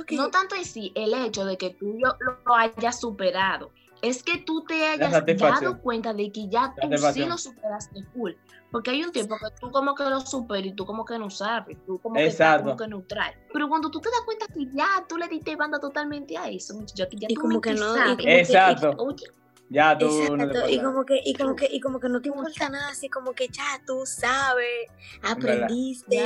Que 0.07 0.15
no 0.15 0.29
tanto 0.29 0.55
en 0.55 0.65
sí 0.65 0.91
el 0.95 1.13
hecho 1.13 1.45
de 1.45 1.57
que 1.57 1.69
tú 1.71 1.97
lo, 1.99 2.15
lo 2.45 2.55
hayas 2.55 2.99
superado, 2.99 3.71
es 4.01 4.23
que 4.23 4.37
tú 4.39 4.63
te 4.65 4.87
hayas 4.87 5.11
dado 5.37 5.81
cuenta 5.81 6.13
de 6.13 6.31
que 6.31 6.47
ya 6.49 6.73
tú 6.81 6.87
sí 7.13 7.25
lo 7.25 7.37
superaste 7.37 8.03
full. 8.13 8.31
Porque 8.71 8.91
hay 8.91 9.03
un 9.03 9.11
tiempo 9.11 9.35
que 9.37 9.47
tú 9.59 9.71
como 9.71 9.95
que 9.95 10.03
lo 10.03 10.19
superas 10.21 10.67
y 10.67 10.73
tú 10.73 10.85
como 10.85 11.03
que 11.03 11.17
no 11.17 11.29
sabes, 11.29 11.77
tú 11.85 11.99
como 11.99 12.15
que 12.15 12.27
estás 12.27 12.61
como 12.61 12.77
que 12.77 12.87
neutral. 12.87 13.33
Pero 13.51 13.67
cuando 13.67 13.89
tú 13.89 13.99
te 13.99 14.09
das 14.09 14.21
cuenta 14.25 14.45
que 14.47 14.65
ya 14.73 14.87
tú 15.07 15.17
le 15.17 15.27
diste 15.27 15.55
banda 15.55 15.79
totalmente 15.79 16.37
a 16.37 16.47
eso, 16.49 16.75
muchacho, 16.75 17.07
ya 17.17 17.27
Y 17.29 17.33
tú 17.33 17.41
como 17.41 17.61
que 17.61 17.73
no, 17.73 17.97
y 17.97 17.99
como 18.09 18.17
que- 18.17 18.39
Exacto. 18.39 18.95
Oye, 18.99 19.25
Ya 19.71 19.97
tú 19.97 20.35
no 20.35 20.49
te 20.49 20.71
y 20.71 20.79
como 20.79 21.05
que, 21.05 21.19
y 21.23 21.33
como 21.35 21.55
que, 21.55 21.67
y 21.71 21.79
como 21.79 21.99
que 21.99 22.09
no 22.09 22.21
te 22.21 22.29
importa 22.29 22.69
nada, 22.69 22.89
así 22.89 23.07
como 23.09 23.33
que 23.33 23.47
ya 23.47 23.81
tú 23.85 24.03
sabes, 24.05 24.87
aprendiste, 25.21 26.19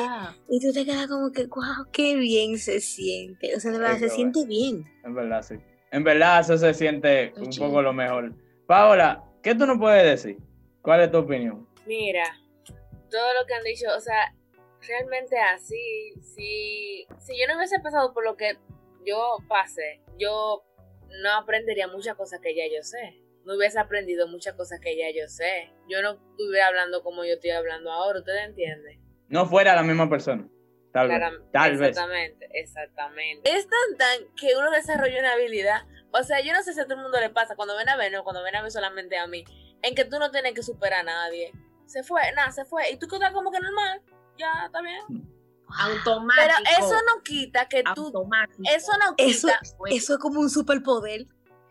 y 0.49 0.59
tú 0.59 0.73
te 0.73 0.85
quedas 0.85 1.07
como 1.07 1.31
que, 1.31 1.45
wow, 1.47 1.85
qué 1.91 2.15
bien 2.15 2.57
se 2.57 2.79
siente. 2.79 3.55
O 3.55 3.59
sea, 3.59 3.71
de 3.71 3.79
verdad, 3.79 3.99
se 3.99 4.09
siente 4.09 4.45
bien. 4.45 4.85
En 5.03 5.13
verdad, 5.13 5.41
sí. 5.43 5.55
En 5.91 6.03
verdad, 6.03 6.41
eso 6.41 6.57
se 6.57 6.73
siente 6.73 7.33
un 7.37 7.49
chido. 7.49 7.67
poco 7.67 7.81
lo 7.81 7.93
mejor. 7.93 8.33
Paola, 8.65 9.23
¿qué 9.41 9.53
tú 9.55 9.65
nos 9.65 9.77
puedes 9.77 10.03
decir? 10.03 10.41
¿Cuál 10.81 11.01
es 11.01 11.11
tu 11.11 11.17
opinión? 11.19 11.67
Mira, 11.85 12.39
todo 13.09 13.33
lo 13.33 13.45
que 13.45 13.53
han 13.53 13.63
dicho, 13.63 13.87
o 13.95 13.99
sea, 13.99 14.33
realmente 14.87 15.37
así, 15.37 16.13
si, 16.21 17.07
si 17.19 17.39
yo 17.39 17.47
no 17.47 17.57
hubiese 17.57 17.79
pasado 17.79 18.13
por 18.13 18.23
lo 18.23 18.35
que 18.35 18.57
yo 19.05 19.37
pasé, 19.47 20.01
yo 20.17 20.63
no 21.21 21.33
aprendería 21.33 21.87
muchas 21.87 22.15
cosas 22.15 22.39
que 22.39 22.55
ya 22.55 22.63
yo 22.73 22.81
sé. 22.83 23.19
No 23.45 23.55
hubiese 23.55 23.79
aprendido 23.79 24.27
muchas 24.27 24.55
cosas 24.55 24.79
que 24.79 24.95
ya 24.97 25.07
yo 25.11 25.27
sé. 25.27 25.71
Yo 25.89 26.01
no 26.01 26.13
estuviera 26.31 26.67
hablando 26.67 27.03
como 27.03 27.25
yo 27.25 27.33
estoy 27.33 27.51
hablando 27.51 27.91
ahora, 27.91 28.19
¿ustedes 28.19 28.45
entienden? 28.45 29.01
No 29.27 29.45
fuera 29.45 29.75
la 29.75 29.83
misma 29.83 30.09
persona. 30.09 30.47
Tal 30.93 31.07
vez. 31.09 31.19
Tal 31.51 31.77
vez. 31.77 31.89
Exactamente, 31.89 32.49
exactamente. 32.53 33.51
Es 33.51 33.67
tan 33.67 33.97
tan 33.97 34.35
que 34.35 34.55
uno 34.55 34.69
desarrolla 34.71 35.19
una 35.19 35.33
habilidad. 35.33 35.81
O 36.11 36.23
sea, 36.23 36.39
yo 36.41 36.53
no 36.53 36.61
sé 36.61 36.73
si 36.73 36.79
a 36.79 36.83
todo 36.83 36.95
el 36.95 37.01
mundo 37.01 37.19
le 37.19 37.31
pasa 37.31 37.55
cuando 37.55 37.75
ven 37.75 37.89
a 37.89 37.97
ver, 37.97 38.11
no, 38.11 38.23
cuando 38.23 38.43
ven 38.43 38.55
a 38.55 38.61
ver 38.61 38.71
solamente 38.71 39.17
a 39.17 39.25
mí, 39.25 39.43
en 39.81 39.95
que 39.95 40.05
tú 40.05 40.19
no 40.19 40.29
tienes 40.29 40.53
que 40.53 40.61
superar 40.61 41.01
a 41.01 41.03
nadie. 41.03 41.51
Se 41.85 42.03
fue, 42.03 42.21
nada, 42.35 42.51
se 42.51 42.65
fue. 42.65 42.91
Y 42.91 42.97
tú 42.97 43.07
quedas 43.07 43.31
como 43.31 43.51
que 43.51 43.59
normal. 43.59 44.01
Ya, 44.37 44.65
está 44.65 44.81
bien. 44.81 45.01
Automático. 45.67 46.41
Pero 46.41 46.85
eso 46.85 46.95
no 47.07 47.23
quita 47.23 47.67
que 47.67 47.83
tú. 47.95 48.05
Automático. 48.07 48.63
Eso 48.69 48.91
no 48.97 49.15
Eso, 49.17 49.47
quita. 49.47 49.59
eso 49.89 50.13
es 50.13 50.19
como 50.19 50.39
un 50.39 50.49
superpoder. 50.49 51.25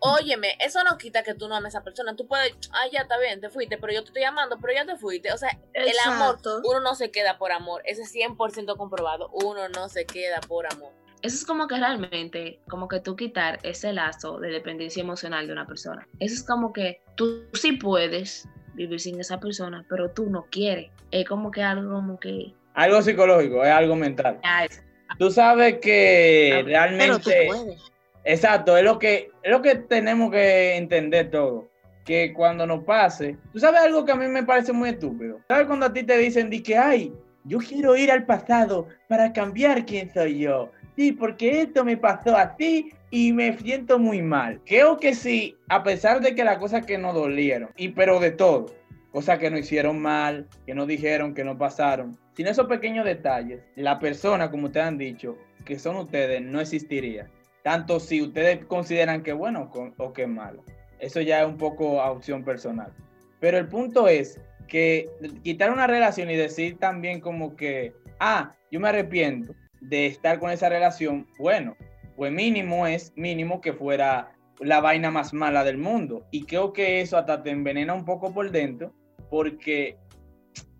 Óyeme, 0.05 0.57
eso 0.59 0.83
no 0.83 0.98
quita 0.98 1.22
que 1.22 1.35
tú 1.35 1.46
no 1.48 1.55
ames 1.55 1.77
a 1.77 1.79
esa 1.79 1.85
persona. 1.85 2.16
Tú 2.16 2.27
puedes, 2.27 2.53
ah, 2.72 2.88
ya 2.92 3.03
está 3.03 3.18
bien, 3.18 3.40
te 3.40 3.51
fuiste, 3.51 3.79
pero 3.79 3.92
yo 3.92 4.03
te 4.03 4.09
estoy 4.09 4.25
amando, 4.25 4.59
pero 4.61 4.75
ya 4.75 4.85
te 4.85 4.96
fuiste. 4.96 5.33
O 5.33 5.38
sea, 5.38 5.57
el 5.75 5.92
amor, 6.05 6.38
uno 6.64 6.81
no 6.81 6.96
se 6.96 7.12
queda 7.12 7.38
por 7.38 7.53
amor. 7.53 7.83
Ese 7.85 8.03
es 8.03 8.12
100% 8.12 8.77
comprobado. 8.77 9.31
Uno 9.33 9.68
no 9.68 9.88
se 9.88 10.05
queda 10.05 10.40
por 10.40 10.66
amor. 10.72 10.92
Eso 11.22 11.37
es 11.37 11.44
como 11.44 11.68
que 11.68 11.77
realmente, 11.77 12.61
como 12.68 12.88
que 12.88 12.98
tú 12.98 13.14
quitar 13.14 13.61
ese 13.62 13.92
lazo 13.92 14.40
de 14.40 14.48
dependencia 14.48 15.01
emocional 15.01 15.46
de 15.46 15.53
una 15.53 15.68
persona. 15.68 16.09
Eso 16.18 16.35
es 16.35 16.42
como 16.42 16.72
que 16.72 17.01
tú 17.14 17.44
sí 17.53 17.72
puedes 17.72 18.48
vivir 18.75 19.01
sin 19.01 19.21
esa 19.21 19.39
persona, 19.41 19.85
pero 19.89 20.11
tú 20.11 20.29
no 20.31 20.47
quieres. 20.51 20.91
Es 21.11 21.27
como 21.29 21.51
que 21.51 21.63
algo 21.63 21.93
como 21.95 22.19
que... 22.19 22.53
Algo 22.75 23.03
psicológico, 23.03 23.65
es 23.65 23.71
algo 23.71 23.97
mental. 23.97 24.39
es- 24.69 24.83
Tú 25.19 25.31
sabes 25.31 25.79
que 25.79 26.51
Ah, 26.53 26.57
Pero 26.57 26.65
tú 26.65 26.69
realmente... 26.69 27.45
puedes. 27.47 27.93
Exacto, 28.25 28.77
es 28.77 28.85
lo 28.85 28.99
que 28.99 29.31
es 29.43 29.51
lo 29.51 29.61
que 29.61 29.75
tenemos 29.75 30.31
que 30.31 30.77
entender 30.77 31.31
todo. 31.31 31.69
Que 32.05 32.33
cuando 32.33 32.67
nos 32.67 32.83
pase, 32.85 33.37
tú 33.53 33.59
sabes 33.59 33.81
algo 33.81 34.05
que 34.05 34.13
a 34.13 34.17
mí 34.17 34.27
me 34.29 34.43
parece 34.45 34.73
muy 34.73 34.89
estúpido. 34.91 35.39
¿Sabes 35.49 35.67
cuando 35.67 35.87
a 35.87 35.93
ti 35.93 36.03
te 36.05 36.17
dicen 36.19 36.49
di 36.51 36.63
que 36.63 36.77
ay, 36.79 37.13
yo 37.45 37.59
quiero 37.59 37.95
ir 37.97 38.11
al 38.11 38.25
pasado 38.25 38.89
para 39.09 39.33
cambiar 39.33 39.85
quién 39.85 40.13
soy 40.15 40.39
yo? 40.39 40.71
Sí, 40.97 41.13
porque 41.13 41.63
esto 41.63 41.85
me 41.85 41.97
pasó 41.97 42.37
así 42.37 42.93
y 43.11 43.33
me 43.33 43.57
siento 43.59 43.99
muy 43.99 44.23
mal. 44.23 44.61
Creo 44.67 44.99
que 44.99 45.15
sí, 45.15 45.57
a 45.69 45.83
pesar 45.83 46.21
de 46.21 46.35
que 46.35 46.45
las 46.45 46.59
cosas 46.59 46.85
que 46.85 46.99
nos 46.99 47.15
dolieron, 47.15 47.71
y 47.77 47.89
pero 47.89 48.21
de 48.21 48.31
todo, 48.31 48.67
cosas 49.11 49.39
que 49.39 49.51
nos 49.51 49.61
hicieron 49.61 50.01
mal, 50.01 50.49
que 50.67 50.75
nos 50.75 50.87
dijeron, 50.87 51.35
que 51.35 51.45
no 51.45 51.57
pasaron, 51.57 52.19
sin 52.37 52.47
esos 52.47 52.67
pequeños 52.67 53.05
detalles, 53.05 53.61
la 53.77 53.99
persona, 53.99 54.51
como 54.51 54.67
ustedes 54.67 54.87
han 54.87 54.99
dicho, 54.99 55.37
que 55.65 55.79
son 55.79 55.97
ustedes, 55.97 56.43
no 56.43 56.61
existiría 56.61 57.29
tanto 57.63 58.01
si 58.01 58.21
ustedes 58.21 58.65
consideran 58.67 59.23
que 59.23 59.33
bueno 59.33 59.71
o 59.97 60.13
que 60.13 60.27
malo. 60.27 60.65
Eso 60.99 61.21
ya 61.21 61.43
es 61.43 61.47
un 61.47 61.57
poco 61.57 62.01
a 62.01 62.11
opción 62.11 62.45
personal. 62.45 62.93
Pero 63.41 63.59
el 63.59 63.67
punto 63.69 64.09
es 64.09 64.41
que 64.69 65.09
quitar 65.43 65.73
una 65.73 65.87
relación 65.87 66.31
y 66.31 66.37
decir 66.37 66.79
también 66.79 67.21
como 67.21 67.57
que, 67.57 67.93
ah, 68.21 68.55
yo 68.71 68.81
me 68.81 68.89
arrepiento 68.89 69.55
de 69.83 70.07
estar 70.07 70.38
con 70.38 70.51
esa 70.51 70.68
relación, 70.68 71.27
bueno, 71.38 71.77
pues 72.16 72.33
mínimo 72.33 72.87
es 72.87 73.12
mínimo 73.16 73.61
que 73.61 73.73
fuera 73.73 74.33
la 74.61 74.81
vaina 74.81 75.11
más 75.11 75.33
mala 75.35 75.64
del 75.64 75.79
mundo. 75.79 76.25
Y 76.31 76.45
creo 76.47 76.73
que 76.73 77.01
eso 77.01 77.18
hasta 77.18 77.42
te 77.42 77.51
envenena 77.51 77.95
un 77.95 78.05
poco 78.05 78.33
por 78.33 78.51
dentro, 78.51 78.92
porque 79.29 79.99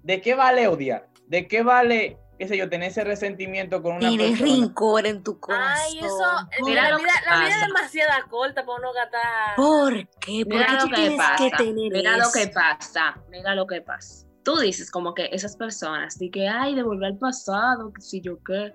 ¿de 0.02 0.20
qué 0.20 0.34
vale 0.34 0.68
odiar? 0.68 1.08
¿De 1.26 1.48
qué 1.48 1.62
vale, 1.62 2.18
qué 2.38 2.46
sé 2.46 2.56
yo, 2.56 2.68
tener 2.68 2.90
ese 2.90 3.02
resentimiento 3.04 3.82
con 3.82 3.96
una 3.96 4.08
Tienes 4.08 4.38
persona? 4.38 4.52
rincor 4.52 5.06
en 5.06 5.22
tu 5.22 5.40
corazón. 5.40 5.84
Ay, 5.90 5.98
eso. 5.98 6.64
Mira 6.64 6.90
la 6.90 6.96
vida, 6.98 7.12
la 7.28 7.38
vida 7.40 7.48
es 7.56 7.66
demasiado 7.66 8.12
corta 8.30 8.64
para 8.64 8.78
uno 8.78 8.92
gastar. 8.92 9.56
¿Por 9.56 9.94
qué? 10.20 10.44
¿Por 10.44 10.54
Mira 10.54 10.66
qué 10.66 10.72
lo 10.74 10.78
tú 10.80 10.88
que 10.90 10.94
tienes 10.94 11.18
pasa. 11.18 11.36
que 11.38 11.50
tener 11.56 11.92
Mira 11.92 12.16
lo 12.18 12.24
que 12.32 12.46
pasa. 12.48 13.14
Mira 13.30 13.54
lo 13.54 13.66
que 13.66 13.80
pasa. 13.80 14.26
Tú 14.44 14.57
dices 14.57 14.90
como 14.90 15.14
que 15.14 15.28
esas 15.33 15.57
personas, 15.57 16.18
de 16.18 16.31
que, 16.31 16.48
ay, 16.48 16.74
de 16.74 16.83
volver 16.83 17.12
al 17.12 17.18
pasado, 17.18 17.92
que 17.92 18.00
si 18.00 18.20
yo 18.20 18.38
qué, 18.44 18.74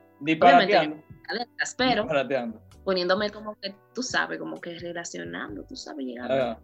alertas, 1.29 1.75
pero 1.77 2.07
poniéndome 2.83 3.29
como 3.31 3.55
que, 3.61 3.75
tú 3.93 4.01
sabes, 4.01 4.39
como 4.39 4.61
que 4.61 4.79
relacionando, 4.79 5.63
tú 5.63 5.75
sabes, 5.75 6.05
llegando. 6.05 6.33
Ah, 6.33 6.59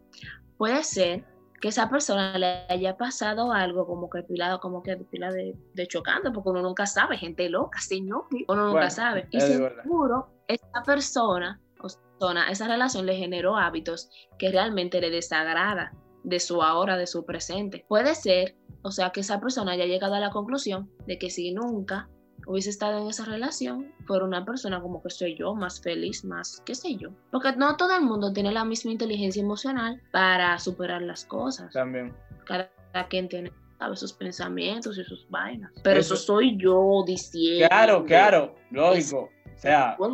Puede 0.58 0.82
ser 0.84 1.26
que 1.60 1.68
esa 1.68 1.90
persona 1.90 2.38
le 2.38 2.66
haya 2.70 2.96
pasado 2.96 3.52
algo 3.52 3.86
como 3.86 4.10
que 4.10 4.24
pilado, 4.24 4.60
como 4.60 4.82
que 4.84 4.96
pila 4.98 5.32
de, 5.32 5.54
de 5.74 5.88
chocante, 5.88 6.32
porque 6.32 6.50
uno 6.50 6.62
nunca 6.62 6.86
sabe, 6.86 7.18
gente 7.18 7.50
loca, 7.50 7.80
señor, 7.80 8.26
uno 8.48 8.68
nunca 8.68 8.72
Bueno, 8.72 8.90
sabe. 8.90 9.28
Y 9.32 9.42
seguro, 9.42 10.30
esa 10.48 10.84
persona, 10.86 11.60
persona, 11.82 12.50
esa 12.50 12.68
relación 12.68 13.06
le 13.06 13.16
generó 13.16 13.58
hábitos 13.58 14.10
que 14.38 14.52
realmente 14.52 15.02
le 15.02 15.10
desagrada 15.10 15.94
de 16.24 16.40
su 16.40 16.62
ahora, 16.62 16.98
de 16.98 17.08
su 17.08 17.26
presente. 17.26 17.86
Puede 17.88 18.16
ser, 18.16 18.56
o 18.82 18.92
sea, 18.92 19.12
que 19.12 19.22
esa 19.22 19.40
persona 19.40 19.74
haya 19.74 19.86
llegado 19.86 20.16
a 20.16 20.20
la 20.20 20.32
conclusión 20.32 20.90
de 21.08 21.18
que 21.20 21.30
si 21.30 21.54
nunca 21.54 22.10
hubiese 22.46 22.70
estado 22.70 23.00
en 23.00 23.08
esa 23.08 23.24
relación, 23.26 23.94
fuera 24.06 24.26
una 24.26 24.44
persona 24.44 24.82
como 24.82 25.02
que 25.02 25.10
soy 25.10 25.38
yo, 25.38 25.56
más 25.56 25.82
feliz, 25.82 26.26
más 26.26 26.62
qué 26.66 26.76
sé 26.76 26.96
yo. 26.98 27.10
Porque 27.32 27.54
no 27.56 27.78
todo 27.78 27.96
el 27.96 28.04
mundo 28.04 28.34
tiene 28.34 28.52
la 28.52 28.66
misma 28.66 28.92
inteligencia 28.92 29.42
emocional 29.42 30.02
para 30.12 30.58
superar 30.60 31.02
las 31.02 31.24
cosas. 31.26 31.72
también. 31.74 32.14
Cada 32.46 32.70
quien 33.10 33.30
tiene 33.30 33.52
sabe, 33.80 33.96
sus 33.96 34.14
pensamientos 34.14 34.98
y 34.98 35.04
sus 35.04 35.28
vainas. 35.30 35.72
Pero 35.84 36.00
eso, 36.00 36.14
Eso- 36.16 36.24
soy 36.24 36.58
yo 36.58 37.04
diciendo. 37.08 37.68
Claro, 37.70 38.06
claro, 38.06 38.56
lógico. 38.72 39.30
O 39.56 39.58
sea, 39.58 39.96
Todo 39.98 40.08
el 40.08 40.14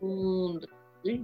mundo. 0.00 0.66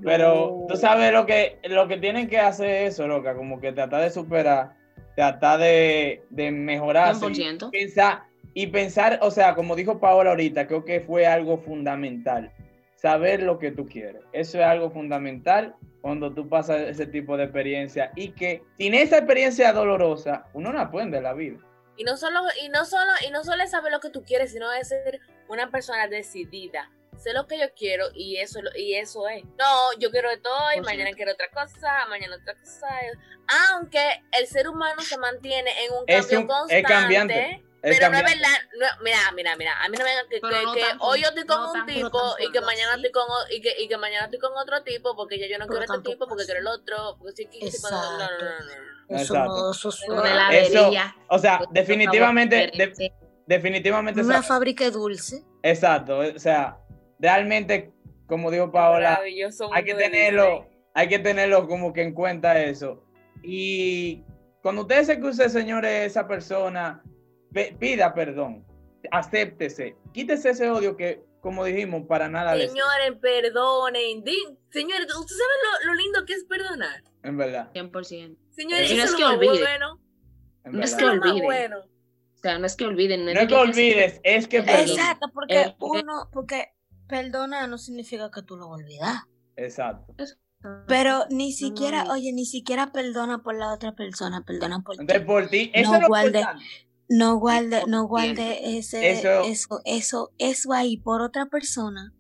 Pero 0.03 0.65
tú 0.69 0.77
sabes 0.77 1.13
lo 1.13 1.27
que, 1.27 1.59
lo 1.65 1.89
que 1.89 1.97
tienen 1.99 2.29
que 2.29 2.39
hacer 2.39 2.87
eso, 2.87 3.07
loca, 3.07 3.35
como 3.35 3.61
que 3.61 3.73
tratar 3.73 4.03
de 4.03 4.11
superar, 4.11 4.77
tratar 5.15 5.61
de, 5.61 6.23
de 6.31 6.51
mejorar. 6.51 7.15
100%. 7.15 7.71
Pensar, 7.71 8.25
y 8.59 8.69
pensar, 8.69 9.19
o 9.21 9.31
sea, 9.31 9.55
como 9.55 9.77
dijo 9.77 10.01
Paola 10.01 10.31
ahorita, 10.31 10.67
creo 10.67 10.83
que 10.83 11.03
fue 11.03 11.27
algo 11.27 11.59
fundamental. 11.59 12.51
Saber 12.95 13.43
lo 13.43 13.59
que 13.59 13.71
tú 13.71 13.85
quieres. 13.85 14.23
Eso 14.33 14.59
es 14.59 14.65
algo 14.65 14.91
fundamental 14.91 15.75
cuando 16.01 16.33
tú 16.33 16.49
pasas 16.49 16.81
ese 16.81 17.07
tipo 17.07 17.37
de 17.37 17.45
experiencia 17.45 18.13
y 18.17 18.31
que 18.31 18.63
sin 18.79 18.95
esa 18.95 19.19
experiencia 19.19 19.75
dolorosa, 19.75 20.47
uno 20.55 20.73
no 20.73 20.81
aprende 20.81 21.21
la 21.21 21.35
vida. 21.35 21.59
Y 21.99 22.05
no 22.05 22.17
solo, 22.17 22.41
y 22.65 22.71
no 22.71 22.87
solo, 22.87 23.13
y 23.27 23.31
no 23.31 23.45
solo 23.45 23.63
es 23.63 23.73
saber 23.73 23.93
lo 23.93 24.01
que 24.01 24.09
tú 24.09 24.23
quieres, 24.23 24.53
sino 24.53 24.73
es 24.73 24.89
ser 24.89 25.21
una 25.49 25.71
persona 25.71 26.09
decidida. 26.09 26.91
Sé 27.27 27.33
lo 27.33 27.45
que 27.49 27.59
yo 27.59 27.67
quiero 27.77 28.07
y 28.15 28.37
eso, 28.37 28.61
y 28.77 28.95
eso 28.95 29.27
es. 29.27 29.43
No, 29.59 29.93
yo 29.99 30.13
quiero 30.13 30.31
esto 30.31 30.49
hoy, 30.49 30.77
Por 30.77 30.85
mañana 30.85 31.07
cierto. 31.07 31.17
quiero 31.17 31.33
otra 31.33 31.49
cosa, 31.51 32.07
mañana 32.09 32.37
otra 32.37 32.55
cosa. 32.55 32.87
Aunque 33.73 34.23
el 34.39 34.47
ser 34.47 34.69
humano 34.69 35.03
se 35.03 35.19
mantiene 35.19 35.73
en 35.87 35.93
un 35.93 36.05
Es 36.07 36.25
cambio 36.27 36.39
un- 36.39 36.45
es 36.45 36.49
constante. 36.57 36.83
cambiante, 36.85 37.65
Es 37.83 37.99
pero 37.99 38.11
no 38.13 38.19
es 38.19 38.23
verdad, 38.23 38.59
no, 38.79 38.87
mira, 39.03 39.19
mira, 39.35 39.57
mira, 39.57 39.73
a 39.83 39.89
mí 39.89 39.97
no 39.99 40.05
me 40.05 40.11
vengan 40.11 40.29
que, 40.29 40.41
que- 40.41 40.63
no 40.65 40.73
que 40.73 40.85
hoy 41.01 41.21
yo 41.23 41.29
estoy 41.31 41.47
con 41.47 41.63
no 41.63 41.73
un 41.73 41.87
tipo 41.87 42.37
y 42.39 42.53
que 42.53 42.61
mañana 42.61 42.93
así. 42.93 43.07
estoy 43.07 43.11
con 43.13 43.25
y 43.51 43.61
que, 43.61 43.75
y 43.83 43.89
que 43.89 43.97
mañana 43.97 44.25
estoy 44.27 44.39
con 44.39 44.53
otro 44.57 44.85
tipo 44.85 45.17
porque 45.17 45.41
ya 45.41 45.49
yo 45.49 45.59
no 45.59 45.67
Pero 45.67 45.81
quiero 45.81 45.95
este 45.95 46.11
tipo 46.13 46.29
porque 46.29 46.45
quiero 46.45 46.61
el 46.61 46.67
otro, 46.69 47.17
porque 47.19 47.33
sí, 47.35 47.49
no, 47.91 47.91
no. 47.91 49.17
Eso 49.17 49.35
Exacto. 49.35 49.71
eso. 49.73 49.89
O 51.29 51.39
sea, 51.41 51.61
definitivamente, 51.73 52.71
de- 52.73 53.13
definitivamente, 53.47 54.21
Una 54.21 54.39
esa- 54.39 54.43
fábrica 54.47 54.85
de 54.85 54.91
dulce. 54.93 55.43
exacto. 55.65 56.19
O 56.19 56.39
sea, 56.39 56.79
realmente, 57.19 57.93
como 58.27 58.51
dijo 58.51 58.71
Paola, 58.73 59.21
hay 59.73 59.85
que 59.85 59.95
tenerlo, 59.95 60.61
Disney. 60.61 60.79
hay 60.95 61.09
que 61.09 61.19
tenerlo 61.19 61.67
como 61.69 61.93
que 61.93 62.03
en 62.03 62.13
cuenta 62.15 62.61
eso. 62.63 63.03
Y 63.43 64.23
cuando 64.63 64.83
ustedes 64.83 65.07
se 65.07 65.21
cruce, 65.21 65.49
señores, 65.49 66.07
esa 66.07 66.27
persona, 66.27 67.03
pe- 67.53 67.77
pida 67.79 68.13
perdón, 68.15 68.65
acéptese, 69.11 69.97
quítese 70.13 70.51
ese 70.51 70.69
odio 70.71 70.97
que, 70.97 71.23
como 71.41 71.65
dijimos, 71.65 72.03
para 72.09 72.29
nada 72.29 72.55
les 72.57 72.71
Señores, 72.73 73.13
perdonen. 73.21 74.25
Señores, 74.71 75.07
¿ustedes 75.15 75.39
saben 75.39 75.57
lo, 75.85 75.89
lo 75.89 75.95
lindo 75.95 76.25
que 76.27 76.33
es 76.35 76.45
perdonar? 76.45 77.03
en 77.23 77.37
verdad, 77.37 77.71
100%. 77.73 78.37
Señores, 78.51 78.91
no 78.91 79.03
eso 79.03 79.05
es 79.05 79.15
que 79.15 79.23
lo 79.23 79.29
más 79.29 79.37
olvide. 79.39 79.61
bueno. 79.63 80.01
en 80.65 80.73
No 80.73 80.83
es 80.85 80.95
que 80.95 81.05
olviden. 81.05 81.45
bueno. 81.45 81.79
O 81.81 82.39
sea, 82.39 82.59
no 82.59 82.67
es 82.67 82.77
que 82.77 82.85
olviden. 82.87 83.25
No 83.25 83.31
es 83.33 83.49
que 83.49 83.55
olvides, 83.55 84.21
es 84.23 84.47
que 84.49 84.63
perdón. 84.63 84.81
Exacto, 84.89 85.27
porque 85.35 85.61
Eh, 85.63 85.75
uno, 85.81 86.29
porque 86.33 86.69
perdona 87.09 87.67
no 87.67 87.79
significa 87.79 88.31
que 88.31 88.43
tú 88.43 88.57
lo 88.57 88.69
olvidas. 88.69 89.25
Exacto. 89.57 90.15
Pero 90.89 91.27
ni 91.31 91.53
siquiera, 91.53 92.05
oye, 92.11 92.33
ni 92.33 92.45
siquiera 92.45 92.93
perdona 92.93 93.43
por 93.43 93.55
la 93.55 93.73
otra 93.73 93.95
persona, 93.95 94.43
perdona 94.43 94.81
por 94.81 94.97
ti. 94.97 95.07
Por 95.21 95.49
ti, 95.49 95.71
eso 95.75 95.93
No 95.93 96.01
lo 96.01 96.09
guarde-. 96.09 96.45
No 97.09 97.37
guarde, 97.37 97.85
no 97.87 98.09
guarde 98.09 98.77
ese, 98.79 99.13
Eso- 99.13 99.43
eso, 99.45 99.81
eso, 99.85 100.33
eso, 100.39 100.73
ahí 100.73 100.97
por 100.97 101.23
otra 101.23 101.47
persona. 101.47 102.13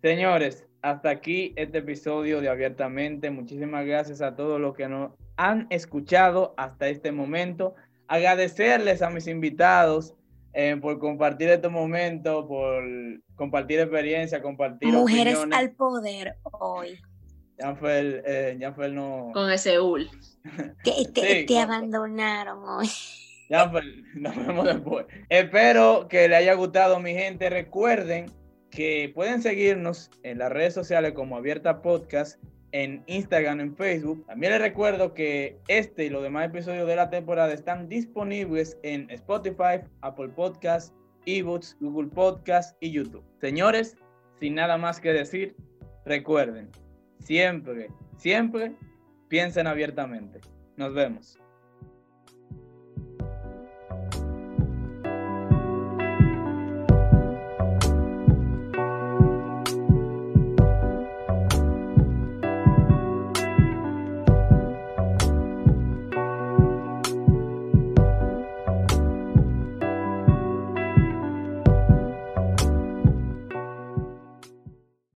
Señores, 0.00 0.64
hasta 0.82 1.10
aquí 1.10 1.52
este 1.56 1.78
episodio 1.78 2.40
de 2.40 2.48
Abiertamente. 2.48 3.30
Muchísimas 3.30 3.84
gracias 3.84 4.22
a 4.22 4.36
todos 4.36 4.60
los 4.60 4.76
que 4.76 4.88
nos 4.88 5.12
han 5.36 5.66
escuchado 5.70 6.54
hasta 6.56 6.88
este 6.88 7.10
momento. 7.10 7.74
Agradecerles 8.06 9.02
a 9.02 9.10
mis 9.10 9.26
invitados 9.26 10.14
eh, 10.52 10.76
por 10.80 10.98
compartir 10.98 11.48
este 11.48 11.68
momento, 11.68 12.46
por 12.46 12.82
compartir 13.36 13.80
experiencia, 13.80 14.42
compartir 14.42 14.92
Mujeres 14.92 15.36
opiniones. 15.36 15.58
al 15.58 15.70
poder 15.72 16.36
hoy. 16.42 17.00
Janfer, 17.58 18.22
eh, 18.26 18.56
Janfer 18.58 18.92
no... 18.92 19.30
Con 19.32 19.50
ese 19.50 19.78
ul. 19.80 20.08
Te, 20.84 20.92
te, 21.12 21.40
Sí, 21.40 21.46
te 21.46 21.58
abandonaron 21.58 22.64
hoy. 22.66 22.88
Janfer, 23.50 23.84
nos 24.14 24.34
vemos 24.36 24.64
después. 24.64 25.06
Espero 25.28 26.08
que 26.08 26.28
les 26.28 26.38
haya 26.38 26.54
gustado, 26.54 26.98
mi 27.00 27.12
gente. 27.12 27.50
Recuerden 27.50 28.26
que 28.70 29.10
pueden 29.14 29.42
seguirnos 29.42 30.10
en 30.22 30.38
las 30.38 30.50
redes 30.50 30.72
sociales 30.72 31.12
como 31.12 31.36
Abierta 31.36 31.82
Podcast, 31.82 32.40
en 32.72 33.02
Instagram, 33.06 33.60
en 33.60 33.76
Facebook. 33.76 34.24
También 34.26 34.52
les 34.52 34.60
recuerdo 34.60 35.14
que 35.14 35.58
este 35.68 36.06
y 36.06 36.10
los 36.10 36.22
demás 36.22 36.46
episodios 36.46 36.86
de 36.86 36.96
la 36.96 37.10
temporada 37.10 37.52
están 37.52 37.88
disponibles 37.88 38.78
en 38.82 39.10
Spotify, 39.10 39.80
Apple 40.02 40.28
Podcasts, 40.28 40.94
eBooks, 41.26 41.76
Google 41.80 42.08
Podcasts 42.08 42.76
y 42.80 42.92
YouTube. 42.92 43.24
Señores, 43.40 43.96
sin 44.38 44.54
nada 44.54 44.78
más 44.78 45.00
que 45.00 45.12
decir, 45.12 45.56
recuerden, 46.04 46.70
siempre, 47.18 47.88
siempre 48.16 48.72
piensen 49.28 49.66
abiertamente. 49.66 50.40
Nos 50.76 50.94
vemos. 50.94 51.39